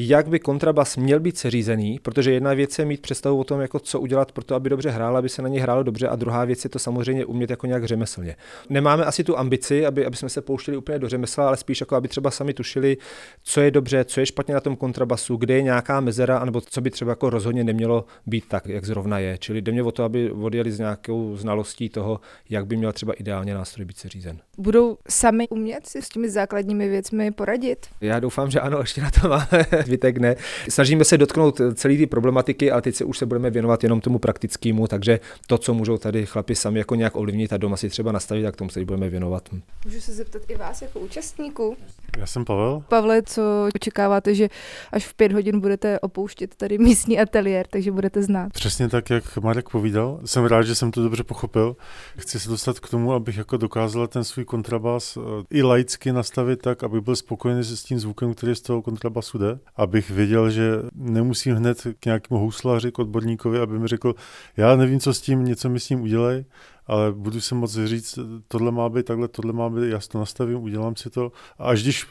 jak 0.00 0.28
by 0.28 0.38
kontrabas 0.38 0.96
měl 0.96 1.20
být 1.20 1.38
seřízený, 1.38 1.98
protože 2.02 2.32
jedna 2.32 2.54
věc 2.54 2.78
je 2.78 2.84
mít 2.84 3.00
představu 3.00 3.38
o 3.38 3.44
tom, 3.44 3.61
jako 3.61 3.78
co 3.78 4.00
udělat 4.00 4.32
pro 4.32 4.44
to, 4.44 4.54
aby 4.54 4.70
dobře 4.70 4.90
hrál, 4.90 5.16
aby 5.16 5.28
se 5.28 5.42
na 5.42 5.48
něj 5.48 5.61
hrálo 5.61 5.82
dobře, 5.82 6.08
a 6.08 6.16
druhá 6.16 6.44
věc 6.44 6.64
je 6.64 6.70
to 6.70 6.78
samozřejmě 6.78 7.24
umět 7.24 7.50
jako 7.50 7.66
nějak 7.66 7.84
řemeslně. 7.84 8.37
Nemáme 8.68 9.04
asi 9.04 9.24
tu 9.24 9.38
ambici, 9.38 9.87
aby, 9.87 10.06
aby 10.06 10.16
jsme 10.16 10.28
se 10.28 10.40
pouštili 10.40 10.76
úplně 10.76 10.98
do 10.98 11.08
řemesla, 11.08 11.48
ale 11.48 11.56
spíš 11.56 11.80
jako 11.80 11.96
aby 11.96 12.08
třeba 12.08 12.30
sami 12.30 12.54
tušili, 12.54 12.96
co 13.42 13.61
je 13.61 13.70
dobře, 13.70 14.04
co 14.04 14.20
je 14.20 14.26
špatně 14.26 14.54
na 14.54 14.61
tom 14.61 14.76
kontrabasu, 14.76 15.37
kde 15.37 15.54
je 15.54 15.62
nějaká 15.62 16.00
mezera, 16.00 16.38
anebo 16.38 16.61
co 16.61 16.80
by 16.80 16.90
třeba 16.90 17.12
jako 17.12 17.30
rozhodně 17.30 17.64
nemělo 17.64 18.04
být 18.26 18.48
tak, 18.48 18.66
jak 18.66 18.84
zrovna 18.84 19.18
je. 19.18 19.38
Čili 19.38 19.62
jde 19.62 19.72
mě 19.72 19.82
o 19.82 19.92
to, 19.92 20.04
aby 20.04 20.30
odjeli 20.32 20.72
s 20.72 20.78
nějakou 20.78 21.37
znalostí 21.37 21.88
toho, 21.88 22.20
jak 22.50 22.66
by 22.66 22.76
měl 22.76 22.92
třeba 22.92 23.12
ideálně 23.12 23.54
nástroj 23.54 23.84
být 23.84 23.98
seřízen. 23.98 24.38
Budou 24.58 24.98
sami 25.08 25.48
umět 25.48 25.87
si 25.87 26.02
s 26.02 26.08
těmi 26.08 26.30
základními 26.30 26.88
věcmi 26.88 27.30
poradit? 27.30 27.87
Já 28.00 28.20
doufám, 28.20 28.50
že 28.50 28.61
ano, 28.61 28.78
ještě 28.80 29.00
na 29.00 29.11
to 29.11 29.28
máme 29.28 29.66
zbytek 29.88 30.18
ne. 30.18 30.37
Snažíme 30.68 31.05
se 31.05 31.18
dotknout 31.18 31.61
celé 31.74 31.96
ty 31.96 32.07
problematiky, 32.07 32.70
ale 32.70 32.83
teď 32.83 32.94
se 32.94 33.05
už 33.05 33.18
se 33.18 33.27
budeme 33.27 33.51
věnovat 33.51 33.83
jenom 33.83 34.01
tomu 34.01 34.18
praktickému, 34.18 34.87
takže 34.87 35.20
to, 35.46 35.59
co 35.59 35.74
můžou 35.74 35.98
tady 35.98 36.27
chlapi 36.27 36.55
sami 36.55 36.79
jako 36.79 36.94
nějak 36.94 37.16
ovlivnit 37.16 37.53
a 37.53 37.57
doma 37.57 37.77
si 37.77 37.88
třeba 37.88 38.12
nastavit, 38.12 38.42
tak 38.42 38.57
tomu 38.57 38.70
se 38.70 38.85
budeme 38.85 39.09
věnovat. 39.09 39.48
Můžu 39.85 40.01
se 40.01 40.12
zeptat 40.12 40.42
i 40.48 40.57
vás 40.57 40.83
jako 40.83 41.01
účastníků? 41.01 41.77
Já 42.18 42.27
jsem 42.27 42.44
Pavel. 42.44 42.83
Pavle, 42.88 43.22
co 43.22 43.42
očekáváte, 43.74 44.35
že 44.35 44.48
až 44.92 45.07
v 45.07 45.14
pět 45.14 45.33
hodin 45.33 45.61
budete 45.61 46.01
opouštět 46.01 46.55
tady 46.55 46.79
místní 46.79 47.20
ateliér, 47.20 47.66
takže 47.70 47.92
budete 47.92 48.22
znát? 48.22 48.53
Přesně 48.53 48.88
tak, 48.88 49.11
jak 49.11 49.37
Marek 49.37 49.68
povídal. 49.68 50.20
Jsem 50.24 50.44
rád, 50.44 50.62
že 50.62 50.74
jsem 50.74 50.90
to 50.90 51.03
dobře 51.03 51.24
pochopil. 51.24 51.77
Chci 52.16 52.40
se 52.40 52.48
dostat 52.48 52.81
k 52.81 52.88
tomu, 52.88 53.12
abych 53.12 53.37
jako 53.37 53.57
dokázal 53.57 54.07
ten 54.07 54.24
svůj 54.24 54.44
kontrabas 54.44 55.16
eh, 55.16 55.20
i 55.51 55.62
laicky 55.62 56.12
nastavit 56.12 56.62
tak, 56.62 56.85
aby 56.85 57.01
byl 57.01 57.16
spokojený 57.16 57.64
se 57.64 57.77
s 57.77 57.85
tím 57.85 57.98
zvukem, 57.98 58.35
který 58.35 58.55
z 58.55 58.61
toho 58.61 58.83
kontrabasu 58.83 59.38
jde. 59.38 59.59
Abych 59.78 60.10
věděl, 60.10 60.50
že 60.50 60.72
nemusím 60.94 61.54
hned 61.54 61.86
k 62.00 62.04
nějakému 62.04 62.40
houslaři, 62.40 62.92
k 62.92 62.98
odborníkovi, 62.98 63.60
aby 63.60 63.78
mi 63.78 63.88
řekl, 63.88 64.14
já 64.56 64.76
nevím, 64.76 65.00
co 65.00 65.14
s 65.14 65.20
tím, 65.20 65.44
něco 65.44 65.68
mi 65.68 65.80
s 65.80 65.86
tím 65.86 66.00
udělej, 66.00 66.44
ale 66.86 67.12
budu 67.12 67.40
se 67.40 67.54
moc 67.54 67.78
říct, 67.84 68.18
tohle 68.48 68.72
má 68.72 68.88
být 68.88 69.06
takhle, 69.06 69.28
tohle 69.28 69.52
má 69.52 69.70
být, 69.70 69.88
já 69.88 69.98
to 70.08 70.18
nastavím, 70.18 70.62
udělám 70.62 70.96
si 70.96 71.10
to. 71.10 71.32
A 71.58 71.64
až 71.64 71.82
když 71.82 72.06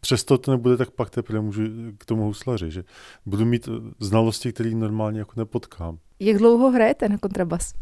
přesto 0.00 0.38
to 0.38 0.50
nebude, 0.50 0.76
tak 0.76 0.90
pak 0.90 1.10
teprve 1.10 1.40
můžu 1.40 1.62
k 1.98 2.04
tomu 2.04 2.22
houslaři, 2.22 2.70
že 2.70 2.84
budu 3.26 3.44
mít 3.44 3.68
znalosti, 4.00 4.52
které 4.52 4.70
normálně 4.70 5.18
jako 5.18 5.32
nepotkám. 5.36 5.98
Jak 6.20 6.36
dlouho 6.36 6.70
hrajete 6.70 7.08
na 7.08 7.18
kontrabas? 7.18 7.74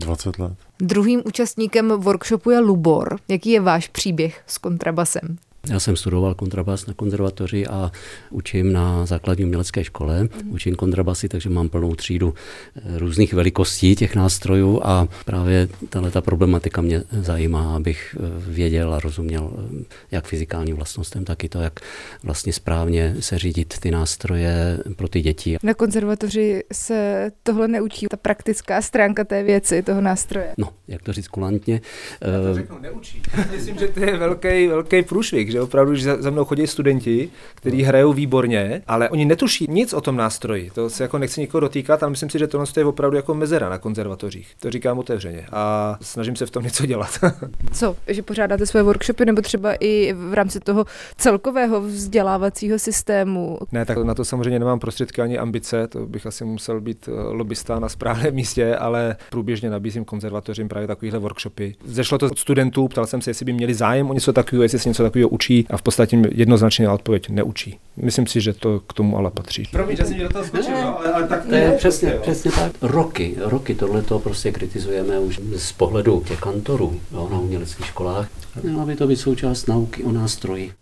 20 0.00 0.38
let. 0.38 0.52
Druhým 0.80 1.22
účastníkem 1.26 1.88
workshopu 1.88 2.50
je 2.50 2.60
Lubor. 2.60 3.18
Jaký 3.28 3.50
je 3.50 3.60
váš 3.60 3.88
příběh 3.88 4.42
s 4.46 4.58
kontrabasem? 4.58 5.36
Já 5.70 5.80
jsem 5.80 5.96
studoval 5.96 6.34
kontrabas 6.34 6.86
na 6.86 6.94
konzervatoři 6.94 7.66
a 7.66 7.92
učím 8.30 8.72
na 8.72 9.06
základní 9.06 9.44
umělecké 9.44 9.84
škole. 9.84 10.22
Mm. 10.22 10.52
Učím 10.52 10.74
kontrabasy, 10.74 11.28
takže 11.28 11.50
mám 11.50 11.68
plnou 11.68 11.94
třídu 11.94 12.34
eh, 12.76 12.98
různých 12.98 13.34
velikostí 13.34 13.96
těch 13.96 14.16
nástrojů 14.16 14.80
a 14.84 15.08
právě 15.24 15.68
tahle 15.88 16.10
ta 16.10 16.20
problematika 16.20 16.80
mě 16.80 17.02
zajímá, 17.20 17.76
abych 17.76 18.16
eh, 18.18 18.22
věděl 18.50 18.94
a 18.94 19.00
rozuměl 19.00 19.52
eh, 19.80 19.84
jak 20.10 20.26
fyzikálním 20.26 20.76
vlastnostem, 20.76 21.24
tak 21.24 21.44
i 21.44 21.48
to, 21.48 21.60
jak 21.60 21.80
vlastně 22.22 22.52
správně 22.52 23.16
se 23.20 23.38
řídit 23.38 23.74
ty 23.80 23.90
nástroje 23.90 24.78
pro 24.96 25.08
ty 25.08 25.20
děti. 25.20 25.56
Na 25.62 25.74
konzervatoři 25.74 26.62
se 26.72 27.30
tohle 27.42 27.68
neučí, 27.68 28.06
ta 28.06 28.16
praktická 28.16 28.82
stránka 28.82 29.24
té 29.24 29.42
věci, 29.42 29.82
toho 29.82 30.00
nástroje. 30.00 30.54
No, 30.58 30.68
jak 30.88 31.02
to 31.02 31.12
říct 31.12 31.28
kulantně. 31.28 31.80
Já 32.20 32.40
to 32.48 32.54
řeknu, 32.54 32.78
neučí. 32.78 33.22
Myslím, 33.50 33.78
že 33.78 33.88
to 33.88 34.00
je 34.00 34.16
velký, 34.16 34.66
velký 34.66 35.02
průšvih, 35.02 35.52
že 35.54 35.60
opravdu, 35.60 35.92
když 35.92 36.04
za, 36.04 36.30
mnou 36.30 36.44
chodí 36.44 36.66
studenti, 36.66 37.30
kteří 37.54 37.82
no. 37.82 37.88
hrajou 37.88 38.12
výborně, 38.12 38.82
ale 38.86 39.08
oni 39.08 39.24
netuší 39.24 39.66
nic 39.70 39.92
o 39.92 40.00
tom 40.00 40.16
nástroji. 40.16 40.70
To 40.74 40.90
se 40.90 41.02
jako 41.02 41.18
nechci 41.18 41.40
nikoho 41.40 41.60
dotýkat, 41.60 42.02
ale 42.02 42.10
myslím 42.10 42.30
si, 42.30 42.38
že 42.38 42.46
tohle 42.46 42.66
je 42.76 42.84
opravdu 42.84 43.16
jako 43.16 43.34
mezera 43.34 43.68
na 43.68 43.78
konzervatořích. 43.78 44.54
To 44.60 44.70
říkám 44.70 44.98
otevřeně 44.98 45.46
a 45.52 45.96
snažím 46.00 46.36
se 46.36 46.46
v 46.46 46.50
tom 46.50 46.62
něco 46.62 46.86
dělat. 46.86 47.10
Co? 47.72 47.96
Že 48.06 48.22
pořádáte 48.22 48.66
své 48.66 48.82
workshopy 48.82 49.24
nebo 49.24 49.42
třeba 49.42 49.74
i 49.80 50.12
v 50.12 50.34
rámci 50.34 50.60
toho 50.60 50.84
celkového 51.16 51.80
vzdělávacího 51.80 52.78
systému? 52.78 53.58
Ne, 53.72 53.84
tak 53.84 53.98
na 53.98 54.14
to 54.14 54.24
samozřejmě 54.24 54.58
nemám 54.58 54.78
prostředky 54.78 55.22
ani 55.22 55.38
ambice, 55.38 55.88
to 55.88 56.06
bych 56.06 56.26
asi 56.26 56.44
musel 56.44 56.80
být 56.80 57.08
eh, 57.08 57.12
lobbysta 57.12 57.78
na 57.78 57.88
správném 57.88 58.34
místě, 58.40 58.76
ale 58.76 59.16
průběžně 59.30 59.70
nabízím 59.70 60.04
konzervatořím 60.04 60.68
právě 60.68 60.88
takovéhle 60.88 61.18
workshopy. 61.18 61.74
Zešlo 61.84 62.18
to 62.18 62.26
od 62.26 62.38
studentů, 62.38 62.88
ptal 62.88 63.06
jsem 63.06 63.22
se, 63.22 63.30
jestli 63.30 63.44
by 63.44 63.52
měli 63.52 63.74
zájem 63.74 64.10
o 64.10 64.14
něco 64.14 64.32
takového, 64.32 64.62
jestli 64.62 64.78
se 64.78 64.88
něco 64.88 65.02
takového 65.02 65.28
učí 65.28 65.43
učí 65.44 65.66
a 65.70 65.76
v 65.76 65.82
podstatě 65.82 66.22
jednoznačně 66.32 66.88
odpověď 66.88 67.28
neučí. 67.28 67.78
Myslím 67.96 68.26
si, 68.26 68.40
že 68.40 68.52
to 68.52 68.80
k 68.80 68.92
tomu 68.92 69.18
ale 69.18 69.30
patří. 69.30 69.68
Promiň, 69.72 69.96
že 69.96 70.04
jsem 70.04 70.18
do 70.18 70.28
toho 70.28 70.44
skočil, 70.44 70.72
no, 70.72 70.98
ale, 70.98 71.12
ale 71.12 71.28
tak 71.28 71.46
to 71.46 71.54
je 71.54 71.72
přesně, 71.72 72.10
jo. 72.10 72.18
přesně 72.22 72.50
tak. 72.50 72.72
Roky, 72.82 73.34
roky 73.38 73.74
tohle 73.74 74.02
to 74.02 74.18
prostě 74.18 74.52
kritizujeme 74.52 75.18
už 75.18 75.40
z 75.56 75.72
pohledu 75.72 76.22
těch 76.28 76.40
kantorů 76.40 77.00
jo, 77.12 77.28
na 77.32 77.38
uměleckých 77.38 77.86
školách. 77.86 78.28
Měla 78.62 78.86
by 78.86 78.96
to 78.96 79.06
být 79.06 79.16
součást 79.16 79.66
nauky 79.66 80.04
o 80.04 80.12
nástroji. 80.12 80.72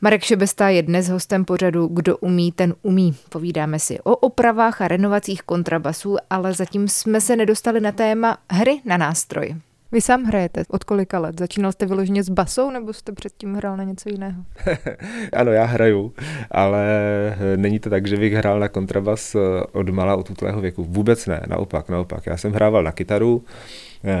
Marek 0.00 0.22
Šebesta 0.22 0.68
je 0.68 0.82
dnes 0.82 1.08
hostem 1.08 1.44
pořadu 1.44 1.86
Kdo 1.86 2.16
umí, 2.16 2.52
ten 2.52 2.74
umí. 2.82 3.14
Povídáme 3.28 3.78
si 3.78 4.00
o 4.00 4.16
opravách 4.16 4.82
a 4.82 4.88
renovacích 4.88 5.42
kontrabasů, 5.42 6.16
ale 6.30 6.52
zatím 6.52 6.88
jsme 6.88 7.20
se 7.20 7.36
nedostali 7.36 7.80
na 7.80 7.92
téma 7.92 8.38
hry 8.50 8.80
na 8.84 8.96
nástroj. 8.96 9.54
Vy 9.94 10.00
sám 10.00 10.24
hrajete. 10.24 10.62
Od 10.68 10.84
kolika 10.84 11.18
let? 11.18 11.38
Začínal 11.38 11.72
jste 11.72 11.86
vyloženě 11.86 12.22
s 12.22 12.28
basou, 12.28 12.70
nebo 12.70 12.92
jste 12.92 13.12
předtím 13.12 13.54
hrál 13.54 13.76
na 13.76 13.84
něco 13.84 14.08
jiného? 14.08 14.44
ano, 15.32 15.52
já 15.52 15.64
hraju, 15.64 16.12
ale 16.50 16.86
není 17.56 17.78
to 17.78 17.90
tak, 17.90 18.06
že 18.06 18.16
bych 18.16 18.32
hrál 18.32 18.60
na 18.60 18.68
kontrabas 18.68 19.36
od 19.72 19.88
mala, 19.88 20.16
od 20.16 20.26
tutlého 20.26 20.60
věku. 20.60 20.84
Vůbec 20.84 21.26
ne, 21.26 21.40
naopak, 21.46 21.88
naopak. 21.88 22.26
Já 22.26 22.36
jsem 22.36 22.52
hrával 22.52 22.82
na 22.82 22.92
kytaru, 22.92 23.44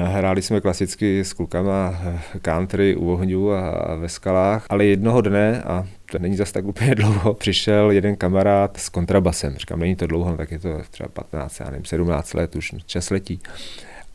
Hráli 0.04 0.42
jsme 0.42 0.60
klasicky 0.60 1.20
s 1.20 1.32
klukama 1.32 2.00
country 2.42 2.96
u 2.96 3.12
ohňů 3.12 3.52
a 3.52 3.94
ve 3.94 4.08
skalách, 4.08 4.66
ale 4.68 4.84
jednoho 4.84 5.20
dne, 5.20 5.62
a 5.62 5.86
to 6.12 6.18
není 6.18 6.36
zas 6.36 6.52
tak 6.52 6.64
úplně 6.64 6.94
dlouho, 6.94 7.34
přišel 7.34 7.90
jeden 7.90 8.16
kamarád 8.16 8.76
s 8.76 8.88
kontrabasem. 8.88 9.54
Říkám, 9.56 9.80
není 9.80 9.96
to 9.96 10.06
dlouho, 10.06 10.36
tak 10.36 10.50
je 10.50 10.58
to 10.58 10.68
třeba 10.90 11.08
15, 11.08 11.60
já 11.60 11.66
nevím, 11.70 11.84
17 11.84 12.34
let, 12.34 12.56
už 12.56 12.74
čas 12.86 13.10
letí. 13.10 13.40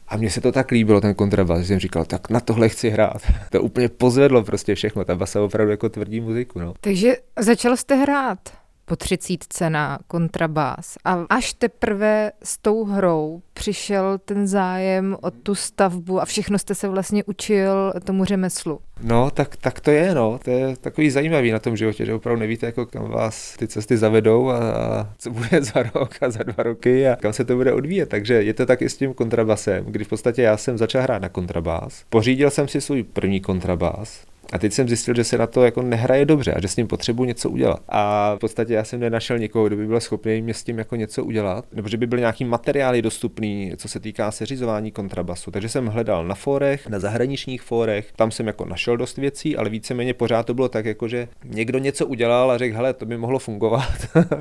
A 0.09 0.17
mně 0.17 0.29
se 0.29 0.41
to 0.41 0.51
tak 0.51 0.71
líbilo, 0.71 1.01
ten 1.01 1.15
kontrabas, 1.15 1.59
že 1.59 1.65
jsem 1.65 1.79
říkal, 1.79 2.05
tak 2.05 2.29
na 2.29 2.39
tohle 2.39 2.69
chci 2.69 2.89
hrát. 2.89 3.21
To 3.51 3.61
úplně 3.61 3.89
pozvedlo 3.89 4.43
prostě 4.43 4.75
všechno, 4.75 5.05
ta 5.05 5.15
basa 5.15 5.41
opravdu 5.41 5.71
jako 5.71 5.89
tvrdí 5.89 6.21
muziku. 6.21 6.59
No. 6.59 6.73
Takže 6.81 7.15
začal 7.39 7.77
jste 7.77 7.95
hrát 7.95 8.58
po 8.89 8.95
třicítce 8.95 9.69
na 9.69 9.99
kontrabás. 10.07 10.97
A 11.05 11.25
až 11.29 11.53
teprve 11.53 12.31
s 12.43 12.57
tou 12.57 12.83
hrou 12.83 13.41
přišel 13.53 14.17
ten 14.25 14.47
zájem 14.47 15.17
o 15.21 15.31
tu 15.31 15.55
stavbu 15.55 16.21
a 16.21 16.25
všechno 16.25 16.59
jste 16.59 16.75
se 16.75 16.87
vlastně 16.87 17.23
učil 17.23 17.93
tomu 18.03 18.25
řemeslu. 18.25 18.79
No, 19.01 19.31
tak, 19.31 19.55
tak 19.55 19.79
to 19.79 19.91
je, 19.91 20.15
no. 20.15 20.39
To 20.43 20.51
je 20.51 20.75
takový 20.77 21.09
zajímavý 21.09 21.51
na 21.51 21.59
tom 21.59 21.77
životě, 21.77 22.05
že 22.05 22.13
opravdu 22.13 22.39
nevíte, 22.39 22.65
jako 22.65 22.85
kam 22.85 23.09
vás 23.09 23.57
ty 23.57 23.67
cesty 23.67 23.97
zavedou 23.97 24.49
a, 24.49 24.57
a 24.57 25.13
co 25.17 25.29
bude 25.29 25.49
za 25.61 25.83
rok 25.83 26.09
a 26.21 26.29
za 26.29 26.43
dva 26.43 26.63
roky 26.63 27.07
a 27.07 27.15
kam 27.15 27.33
se 27.33 27.45
to 27.45 27.55
bude 27.55 27.73
odvíjet. 27.73 28.09
Takže 28.09 28.33
je 28.33 28.53
to 28.53 28.65
tak 28.65 28.81
i 28.81 28.89
s 28.89 28.97
tím 28.97 29.13
kontrabasem, 29.13 29.85
kdy 29.85 30.03
v 30.03 30.07
podstatě 30.07 30.41
já 30.41 30.57
jsem 30.57 30.77
začal 30.77 31.01
hrát 31.01 31.21
na 31.21 31.29
kontrabás. 31.29 32.03
Pořídil 32.09 32.49
jsem 32.49 32.67
si 32.67 32.81
svůj 32.81 33.03
první 33.03 33.39
kontrabás, 33.39 34.25
a 34.53 34.59
teď 34.59 34.73
jsem 34.73 34.87
zjistil, 34.87 35.15
že 35.15 35.23
se 35.23 35.37
na 35.37 35.47
to 35.47 35.63
jako 35.63 35.81
nehraje 35.81 36.25
dobře 36.25 36.53
a 36.53 36.61
že 36.61 36.67
s 36.67 36.75
ním 36.75 36.87
potřebuji 36.87 37.23
něco 37.23 37.49
udělat. 37.49 37.79
A 37.89 38.35
v 38.35 38.39
podstatě 38.39 38.73
já 38.73 38.83
jsem 38.83 38.99
nenašel 38.99 39.39
nikoho, 39.39 39.67
kdo 39.67 39.75
by 39.75 39.87
byl 39.87 39.99
schopný 39.99 40.41
mě 40.41 40.53
s 40.53 40.63
tím 40.63 40.77
jako 40.77 40.95
něco 40.95 41.23
udělat, 41.23 41.65
nebo 41.73 41.89
že 41.89 41.97
by 41.97 42.07
byly 42.07 42.21
nějaký 42.21 42.45
materiály 42.45 43.01
dostupný, 43.01 43.73
co 43.77 43.87
se 43.87 43.99
týká 43.99 44.31
seřizování 44.31 44.91
kontrabasu. 44.91 45.51
Takže 45.51 45.69
jsem 45.69 45.87
hledal 45.87 46.27
na 46.27 46.35
fórech, 46.35 46.87
na 46.87 46.99
zahraničních 46.99 47.61
fórech, 47.61 48.11
tam 48.15 48.31
jsem 48.31 48.47
jako 48.47 48.65
našel 48.65 48.97
dost 48.97 49.17
věcí, 49.17 49.57
ale 49.57 49.69
víceméně 49.69 50.13
pořád 50.13 50.45
to 50.45 50.53
bylo 50.53 50.69
tak, 50.69 50.85
jako 50.85 51.07
že 51.07 51.27
někdo 51.45 51.79
něco 51.79 52.05
udělal 52.05 52.51
a 52.51 52.57
řekl, 52.57 52.75
hele, 52.75 52.93
to 52.93 53.05
by 53.05 53.17
mohlo 53.17 53.39
fungovat 53.39 53.89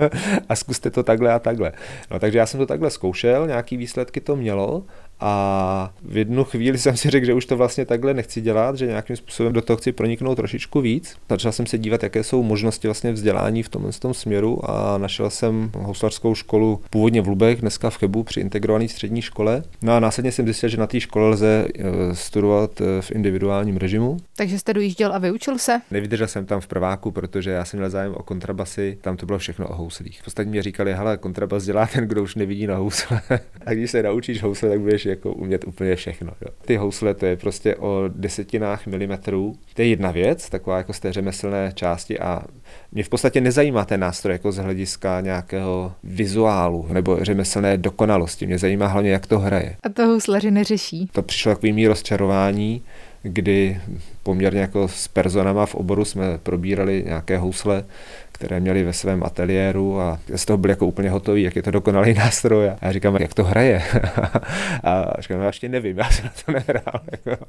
a 0.49 0.57
zkuste 0.57 0.91
to 0.91 1.03
takhle 1.03 1.33
a 1.33 1.39
takhle. 1.39 1.73
No 2.11 2.19
takže 2.19 2.39
já 2.39 2.47
jsem 2.47 2.61
to 2.61 2.67
takhle 2.67 2.91
zkoušel, 2.91 3.47
nějaký 3.47 3.77
výsledky 3.77 4.21
to 4.21 4.37
mělo 4.37 4.85
a 5.21 5.93
v 6.03 6.17
jednu 6.17 6.45
chvíli 6.45 6.79
jsem 6.79 6.97
si 6.97 7.11
řekl, 7.11 7.27
že 7.27 7.35
už 7.35 7.47
to 7.47 7.57
vlastně 7.57 7.85
takhle 7.85 8.15
nechci 8.15 8.41
dělat, 8.41 8.77
že 8.77 8.87
nějakým 8.87 9.17
způsobem 9.17 9.53
do 9.53 9.63
toho 9.63 9.77
chci 9.77 9.93
proniknout 9.93 10.35
trošičku 10.35 10.81
víc. 10.81 11.17
Začal 11.29 11.53
jsem 11.53 11.67
se 11.67 11.79
dívat, 11.79 12.03
jaké 12.03 12.25
jsou 12.25 12.43
možnosti 12.43 12.89
vlastně 12.89 13.13
vzdělání 13.13 13.63
v 13.63 13.69
tomhle 13.69 13.93
tom 13.93 14.15
směru 14.15 14.71
a 14.71 14.99
našel 14.99 15.31
jsem 15.31 15.71
houslařskou 15.75 16.35
školu 16.35 16.81
původně 16.91 17.23
v 17.23 17.29
Lubech, 17.29 17.61
dneska 17.61 17.91
v 17.91 17.97
Chebu 17.97 18.23
při 18.23 18.41
integrované 18.41 18.89
střední 18.89 19.23
škole. 19.23 19.63
No 19.83 19.93
a 19.93 20.01
následně 20.01 20.33
jsem 20.33 20.45
zjistil, 20.45 20.69
že 20.69 20.77
na 20.77 20.87
té 20.87 21.01
škole 21.01 21.29
lze 21.29 21.67
eh, 21.79 21.83
studovat 22.15 22.81
eh, 22.81 23.03
v 23.03 23.11
individuálním 23.11 23.77
režimu. 23.77 24.17
Takže 24.37 24.59
jste 24.59 24.75
dojížděl 24.75 25.13
a 25.13 25.19
vyučil 25.19 25.59
se? 25.59 25.81
Nevydržel 25.91 26.27
jsem 26.27 26.47
tam 26.47 26.61
v 26.61 26.67
prváku, 26.67 27.11
protože 27.11 27.51
já 27.51 27.65
jsem 27.65 27.79
měl 27.81 27.91
zájem 27.91 28.15
o 28.15 28.23
kontrabasy, 28.23 28.99
tam 29.01 29.17
to 29.17 29.27
bylo 29.27 29.39
všechno 29.39 29.69
o 29.69 29.75
houslích. 29.75 30.23
V 30.23 30.45
mě 30.45 30.63
říkali, 30.63 30.95
hele, 30.95 31.17
kontrabas 31.17 31.65
dělá 31.65 31.87
ten, 31.87 32.09
kdo 32.09 32.23
už 32.23 32.35
nevidí 32.35 32.67
na 32.67 32.77
housle. 32.77 33.21
a 33.67 33.75
když 33.75 33.91
se 33.91 34.03
naučíš 34.03 34.43
housle, 34.43 34.69
tak 34.69 34.81
budeš 34.81 35.08
jako 35.09 35.33
umět 35.33 35.65
úplně 35.67 35.97
všechno. 35.97 36.33
Jo. 36.41 36.49
Ty 36.65 36.77
housle, 36.77 37.15
to 37.15 37.27
je 37.27 37.37
prostě 37.37 37.77
o 37.77 38.05
desetinách 38.09 38.87
milimetrů. 38.87 39.57
To 39.75 39.83
je 39.83 39.89
jedna 39.89 40.11
věc, 40.11 40.51
taková 40.51 40.77
jako 40.77 40.93
z 40.93 41.01
té 41.01 41.13
řemeslné 41.13 41.73
části 41.75 42.19
a 42.19 42.43
mě 42.93 43.05
v 43.05 43.09
podstatě 43.09 43.41
nezajímá 43.41 43.85
ten 43.85 44.01
nástroj 44.01 44.35
jako 44.35 44.53
z 44.53 44.57
hlediska 44.57 45.21
nějakého 45.21 45.93
vizuálu 46.05 46.87
nebo 46.93 47.25
řemeslné 47.25 47.77
dokonalosti. 47.77 48.47
Mě 48.47 48.59
zajímá 48.59 48.87
hlavně, 48.87 49.11
jak 49.11 49.27
to 49.27 49.39
hraje. 49.39 49.77
A 49.83 49.89
to 49.89 50.07
houslaři 50.07 50.51
neřeší. 50.51 51.09
To 51.13 51.23
přišlo 51.23 51.53
takový 51.55 51.73
mý 51.73 51.87
rozčarování, 51.87 52.83
kdy 53.23 53.81
poměrně 54.29 54.61
jako 54.61 54.89
s 54.89 55.09
personama 55.09 55.67
v 55.67 55.75
oboru 55.75 56.05
jsme 56.05 56.39
probírali 56.43 57.03
nějaké 57.07 57.39
housle, 57.39 57.85
které 58.39 58.61
měli 58.61 58.83
ve 58.83 58.93
svém 58.93 59.23
ateliéru 59.25 60.01
a 60.01 60.19
z 60.37 60.45
toho 60.45 60.57
byli 60.57 60.73
jako 60.73 60.87
úplně 60.87 61.11
hotoví, 61.11 61.43
jak 61.43 61.57
je 61.57 61.63
to 61.63 61.71
dokonalý 61.71 62.15
nástroj. 62.25 62.69
A 62.69 62.77
já 62.83 62.93
říkám, 62.93 63.17
jak 63.17 63.35
to 63.35 63.45
hraje. 63.45 63.83
a 64.85 65.13
říkám, 65.19 65.39
no, 65.39 65.43
já 65.43 65.47
ještě 65.47 65.69
nevím, 65.69 65.99
já 65.99 66.11
jsem 66.11 66.25
na 66.25 66.33
to 66.47 66.53
nehrál. 66.53 67.01
Jako. 67.13 67.45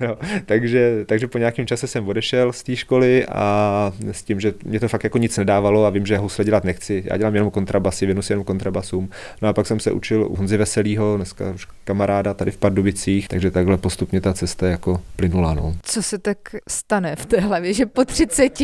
no, 0.00 0.16
takže, 0.46 1.04
takže 1.06 1.26
po 1.26 1.38
nějakém 1.38 1.66
čase 1.66 1.86
jsem 1.86 2.08
odešel 2.08 2.52
z 2.52 2.62
té 2.62 2.76
školy 2.76 3.26
a 3.26 3.92
s 4.12 4.22
tím, 4.22 4.40
že 4.40 4.54
mě 4.64 4.80
to 4.80 4.88
fakt 4.88 5.04
jako 5.04 5.18
nic 5.18 5.38
nedávalo 5.38 5.84
a 5.84 5.90
vím, 5.90 6.06
že 6.06 6.18
housle 6.18 6.44
dělat 6.44 6.64
nechci. 6.64 7.02
Já 7.06 7.16
dělám 7.16 7.34
jenom 7.34 7.50
kontrabasy, 7.50 8.06
věnu 8.06 8.22
se 8.22 8.32
jenom 8.32 8.44
kontrabasům. 8.44 9.10
No 9.42 9.48
a 9.48 9.52
pak 9.52 9.66
jsem 9.66 9.80
se 9.80 9.92
učil 9.92 10.26
u 10.30 10.36
Honzy 10.36 10.56
Veselýho, 10.56 11.16
dneska 11.16 11.50
už 11.54 11.66
kamaráda 11.84 12.34
tady 12.34 12.50
v 12.50 12.56
Pardubicích, 12.56 13.28
takže 13.28 13.50
takhle 13.50 13.76
postupně 13.76 14.20
ta 14.20 14.32
cesta 14.32 14.68
jako 14.68 15.00
plynula. 15.16 15.54
No. 15.54 15.74
Co 15.82 16.02
se 16.08 16.18
tak 16.18 16.38
stane 16.68 17.16
v 17.16 17.26
té 17.26 17.40
hlavě, 17.40 17.72
že 17.72 17.86
po 17.86 18.04
30 18.04 18.58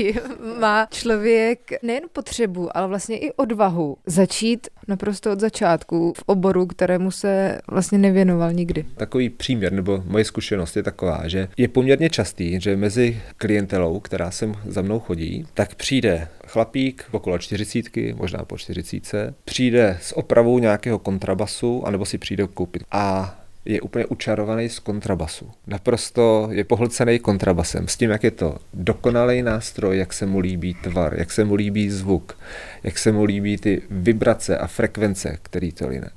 má 0.61 0.87
člověk 0.91 1.71
nejen 1.83 2.05
potřebu, 2.13 2.77
ale 2.77 2.89
vlastně 2.89 3.19
i 3.19 3.33
odvahu 3.33 3.97
začít 4.07 4.69
naprosto 4.89 5.33
od 5.33 5.41
začátku 5.41 6.13
v 6.17 6.23
oboru, 6.27 6.67
kterému 6.67 7.11
se 7.11 7.59
vlastně 7.71 7.99
nevěnoval 7.99 8.53
nikdy. 8.53 8.85
Takový 8.97 9.31
příměr 9.31 9.73
nebo 9.73 10.03
moje 10.07 10.25
zkušenost 10.25 10.77
je 10.77 10.83
taková, 10.83 11.29
že 11.29 11.49
je 11.57 11.69
poměrně 11.69 12.11
častý, 12.11 12.61
že 12.61 12.77
mezi 12.77 13.21
klientelou, 13.37 14.01
která 14.01 14.31
sem 14.31 14.55
za 14.67 14.83
mnou 14.83 15.01
chodí, 15.01 15.47
tak 15.55 15.75
přijde 15.75 16.29
chlapík 16.47 17.05
okolo 17.11 17.39
čtyřicítky, 17.39 18.15
možná 18.19 18.45
po 18.45 18.59
čtyřicítce, 18.59 19.35
přijde 19.45 19.99
s 20.03 20.17
opravou 20.17 20.59
nějakého 20.59 20.99
kontrabasu, 20.99 21.87
anebo 21.87 22.05
si 22.05 22.19
přijde 22.19 22.47
koupit. 22.47 22.83
A 22.91 23.37
je 23.65 23.81
úplně 23.81 24.07
učarovaný 24.07 24.69
z 24.69 24.79
kontrabasu. 24.79 25.51
Naprosto 25.67 26.49
je 26.51 26.65
pohlcený 26.65 27.19
kontrabasem, 27.19 27.89
s 27.89 27.97
tím, 27.97 28.11
jak 28.11 28.25
je 28.25 28.31
to 28.31 28.57
dokonalý 28.75 29.43
nástroj, 29.43 29.99
jak 29.99 30.13
se 30.13 30.27
mu 30.27 30.39
líbí 30.39 30.75
tvar, 30.75 31.15
jak 31.19 31.33
se 31.33 31.45
mu 31.45 31.55
líbí 31.55 31.91
zvuk, 31.91 32.39
jak 32.83 32.99
se 32.99 33.13
mu 33.13 33.25
líbí 33.25 33.57
ty 33.57 33.83
vibrace 33.91 34.59
a 34.59 34.67
frekvence, 34.67 35.39
který 35.43 35.73
to 35.73 35.89
line. 35.89 36.11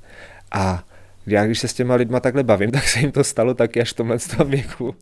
A 0.52 0.84
já, 1.26 1.46
když 1.46 1.58
se 1.58 1.68
s 1.68 1.74
těma 1.74 1.94
lidma 1.94 2.20
takhle 2.20 2.42
bavím, 2.42 2.70
tak 2.72 2.88
se 2.88 3.00
jim 3.00 3.12
to 3.12 3.24
stalo 3.24 3.54
taky 3.54 3.80
až 3.80 3.92
v 3.92 3.96
tomhle 3.96 4.18
věku. 4.44 4.94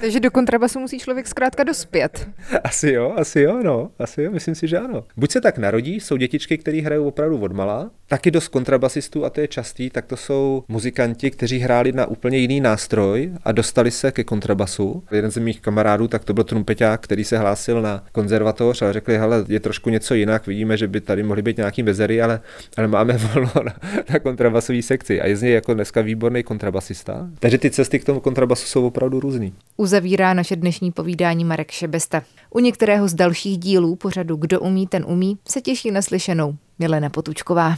Takže 0.00 0.20
do 0.20 0.30
kontrabasu 0.30 0.80
musí 0.80 0.98
člověk 0.98 1.26
zkrátka 1.26 1.64
dospět. 1.64 2.28
Asi 2.64 2.90
jo, 2.90 3.14
asi 3.16 3.40
jo, 3.40 3.60
no. 3.62 3.90
Asi 3.98 4.22
jo, 4.22 4.30
myslím 4.30 4.54
si, 4.54 4.68
že 4.68 4.78
ano. 4.78 5.04
Buď 5.16 5.30
se 5.30 5.40
tak 5.40 5.58
narodí, 5.58 6.00
jsou 6.00 6.16
dětičky, 6.16 6.58
které 6.58 6.80
hrajou 6.80 7.08
opravdu 7.08 7.38
od 7.38 7.52
mala, 7.52 7.90
taky 8.08 8.30
dost 8.30 8.48
kontrabasistů, 8.48 9.24
a 9.24 9.30
to 9.30 9.40
je 9.40 9.48
častý, 9.48 9.90
tak 9.90 10.06
to 10.06 10.16
jsou 10.16 10.64
muzikanti, 10.68 11.30
kteří 11.30 11.58
hráli 11.58 11.92
na 11.92 12.06
úplně 12.06 12.38
jiný 12.38 12.60
nástroj 12.60 13.32
a 13.44 13.52
dostali 13.52 13.90
se 13.90 14.12
ke 14.12 14.24
kontrabasu. 14.24 15.02
Jeden 15.10 15.30
z 15.30 15.36
mých 15.36 15.60
kamarádů, 15.60 16.08
tak 16.08 16.24
to 16.24 16.34
byl 16.34 16.44
trumpeťák, 16.44 17.00
který 17.00 17.24
se 17.24 17.38
hlásil 17.38 17.82
na 17.82 18.04
konzervatoř 18.12 18.82
a 18.82 18.92
řekli, 18.92 19.18
hele, 19.18 19.44
je 19.48 19.60
trošku 19.60 19.90
něco 19.90 20.14
jinak, 20.14 20.46
vidíme, 20.46 20.76
že 20.76 20.88
by 20.88 21.00
tady 21.00 21.22
mohly 21.22 21.42
být 21.42 21.56
nějaký 21.56 21.82
mezery, 21.82 22.22
ale, 22.22 22.40
ale 22.76 22.88
máme 22.88 23.12
volno 23.18 23.52
na, 23.64 23.74
na 24.10 24.18
kontrabasové 24.18 24.82
sekci 24.82 25.20
a 25.20 25.26
je 25.26 25.36
z 25.36 25.42
něj 25.42 25.52
jako 25.52 25.74
dneska 25.74 26.00
výborný 26.00 26.42
kontrabasista. 26.42 27.28
Takže 27.38 27.58
ty 27.58 27.70
cesty 27.70 27.98
k 27.98 28.04
tomu 28.04 28.20
kontrabasu 28.20 28.66
jsou 28.66 28.86
opravdu 28.86 29.20
různý. 29.20 29.54
Uzavírá 29.76 30.34
naše 30.34 30.56
dnešní 30.56 30.92
povídání 30.92 31.44
Marek 31.44 31.70
Šebesta. 31.70 32.22
U 32.50 32.58
některého 32.58 33.08
z 33.08 33.14
dalších 33.14 33.58
dílů 33.58 33.96
pořadu 33.96 34.36
Kdo 34.36 34.60
umí, 34.60 34.86
ten 34.86 35.04
umí 35.08 35.38
se 35.48 35.60
těší 35.60 35.90
na 35.90 36.02
slyšenou 36.02 36.56
Milena 36.78 37.10
Potučková. 37.10 37.76